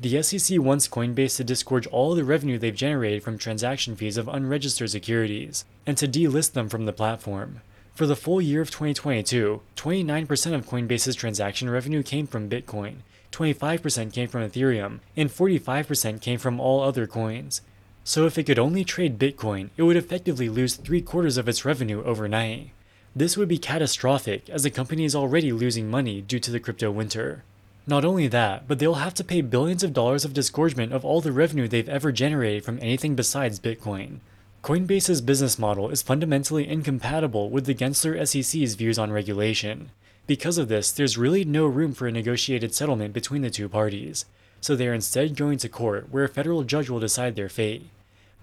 The 0.01 0.23
SEC 0.23 0.59
wants 0.59 0.87
Coinbase 0.87 1.35
to 1.37 1.43
disgorge 1.43 1.85
all 1.87 2.15
the 2.15 2.23
revenue 2.23 2.57
they've 2.57 2.73
generated 2.73 3.21
from 3.21 3.37
transaction 3.37 3.97
fees 3.97 4.15
of 4.15 4.29
unregistered 4.29 4.89
securities, 4.89 5.65
and 5.85 5.97
to 5.97 6.07
delist 6.07 6.53
them 6.53 6.69
from 6.69 6.85
the 6.85 6.93
platform. 6.93 7.59
For 7.95 8.05
the 8.05 8.15
full 8.15 8.41
year 8.41 8.61
of 8.61 8.71
2022, 8.71 9.61
29% 9.75 10.53
of 10.53 10.65
Coinbase's 10.65 11.17
transaction 11.17 11.69
revenue 11.69 12.01
came 12.01 12.27
from 12.27 12.49
Bitcoin, 12.49 12.99
25% 13.33 14.13
came 14.13 14.29
from 14.29 14.49
Ethereum, 14.49 14.99
and 15.17 15.29
45% 15.29 16.21
came 16.21 16.39
from 16.39 16.61
all 16.61 16.81
other 16.81 17.05
coins. 17.05 17.61
So 18.05 18.25
if 18.25 18.37
it 18.37 18.45
could 18.45 18.57
only 18.57 18.85
trade 18.85 19.19
Bitcoin, 19.19 19.69
it 19.75 19.83
would 19.83 19.97
effectively 19.97 20.47
lose 20.47 20.75
three 20.75 21.01
quarters 21.01 21.37
of 21.37 21.49
its 21.49 21.65
revenue 21.65 22.03
overnight. 22.03 22.71
This 23.15 23.35
would 23.35 23.49
be 23.49 23.57
catastrophic, 23.57 24.49
as 24.49 24.63
the 24.63 24.69
company 24.69 25.03
is 25.03 25.15
already 25.15 25.51
losing 25.51 25.89
money 25.89 26.21
due 26.21 26.39
to 26.39 26.51
the 26.51 26.59
crypto 26.59 26.89
winter. 26.89 27.43
Not 27.89 28.05
only 28.05 28.27
that, 28.27 28.67
but 28.67 28.77
they'll 28.77 29.01
have 29.05 29.15
to 29.15 29.23
pay 29.23 29.41
billions 29.41 29.83
of 29.83 29.93
dollars 29.93 30.23
of 30.23 30.31
disgorgement 30.31 30.93
of 30.93 31.03
all 31.03 31.21
the 31.21 31.31
revenue 31.31 31.67
they've 31.67 31.89
ever 31.89 32.11
generated 32.11 32.63
from 32.63 32.77
anything 32.83 33.15
besides 33.15 33.59
Bitcoin. 33.59 34.19
Coinbase's 34.63 35.21
business 35.21 35.57
model 35.57 35.89
is 35.89 36.03
fundamentally 36.03 36.67
incompatible 36.67 37.49
with 37.49 37.65
the 37.65 37.73
Gensler 37.73 38.27
SEC's 38.27 38.75
views 38.75 38.99
on 38.99 39.11
regulation. 39.11 39.89
Because 40.27 40.59
of 40.59 40.67
this, 40.67 40.91
there's 40.91 41.17
really 41.17 41.43
no 41.43 41.65
room 41.65 41.93
for 41.95 42.05
a 42.05 42.11
negotiated 42.11 42.75
settlement 42.75 43.11
between 43.11 43.41
the 43.41 43.49
two 43.49 43.67
parties, 43.67 44.25
so 44.61 44.75
they 44.75 44.87
are 44.87 44.93
instead 44.93 45.35
going 45.35 45.57
to 45.57 45.67
court 45.67 46.09
where 46.11 46.25
a 46.25 46.29
federal 46.29 46.63
judge 46.63 46.91
will 46.91 46.99
decide 46.99 47.35
their 47.35 47.49
fate. 47.49 47.89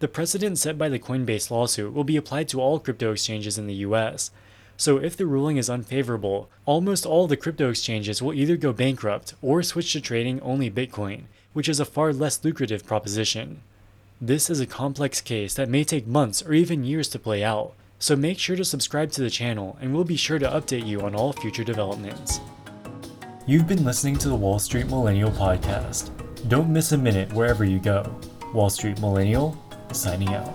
The 0.00 0.08
precedent 0.08 0.58
set 0.58 0.76
by 0.76 0.88
the 0.88 0.98
Coinbase 0.98 1.52
lawsuit 1.52 1.94
will 1.94 2.02
be 2.02 2.16
applied 2.16 2.48
to 2.48 2.60
all 2.60 2.80
crypto 2.80 3.12
exchanges 3.12 3.58
in 3.58 3.68
the 3.68 3.74
US, 3.74 4.32
so 4.76 4.98
if 4.98 5.16
the 5.16 5.26
ruling 5.26 5.56
is 5.56 5.70
unfavorable, 5.70 6.48
almost 6.64 7.06
all 7.06 7.26
the 7.26 7.36
crypto 7.36 7.70
exchanges 7.70 8.20
will 8.20 8.34
either 8.34 8.56
go 8.56 8.72
bankrupt 8.72 9.34
or 9.42 9.62
switch 9.62 9.92
to 9.92 10.00
trading 10.00 10.40
only 10.40 10.70
Bitcoin, 10.70 11.22
which 11.52 11.68
is 11.68 11.80
a 11.80 11.84
far 11.84 12.12
less 12.12 12.44
lucrative 12.44 12.86
proposition. 12.86 13.62
This 14.20 14.50
is 14.50 14.60
a 14.60 14.66
complex 14.66 15.20
case 15.20 15.54
that 15.54 15.68
may 15.68 15.84
take 15.84 16.06
months 16.06 16.42
or 16.42 16.52
even 16.52 16.84
years 16.84 17.08
to 17.10 17.18
play 17.18 17.42
out, 17.42 17.74
so 17.98 18.16
make 18.16 18.38
sure 18.38 18.56
to 18.56 18.64
subscribe 18.64 19.10
to 19.12 19.22
the 19.22 19.30
channel 19.30 19.76
and 19.80 19.94
we'll 19.94 20.04
be 20.04 20.16
sure 20.16 20.38
to 20.38 20.48
update 20.48 20.86
you 20.86 21.00
on 21.02 21.14
all 21.14 21.32
future 21.32 21.64
developments. 21.64 22.40
You've 23.46 23.68
been 23.68 23.84
listening 23.84 24.16
to 24.18 24.28
the 24.28 24.34
Wall 24.34 24.58
Street 24.58 24.86
Millennial 24.86 25.30
Podcast. 25.30 26.10
Don't 26.48 26.68
miss 26.68 26.92
a 26.92 26.98
minute 26.98 27.32
wherever 27.32 27.64
you 27.64 27.78
go. 27.78 28.14
Wall 28.52 28.70
Street 28.70 29.00
Millennial, 29.00 29.56
signing 29.92 30.34
out. 30.34 30.52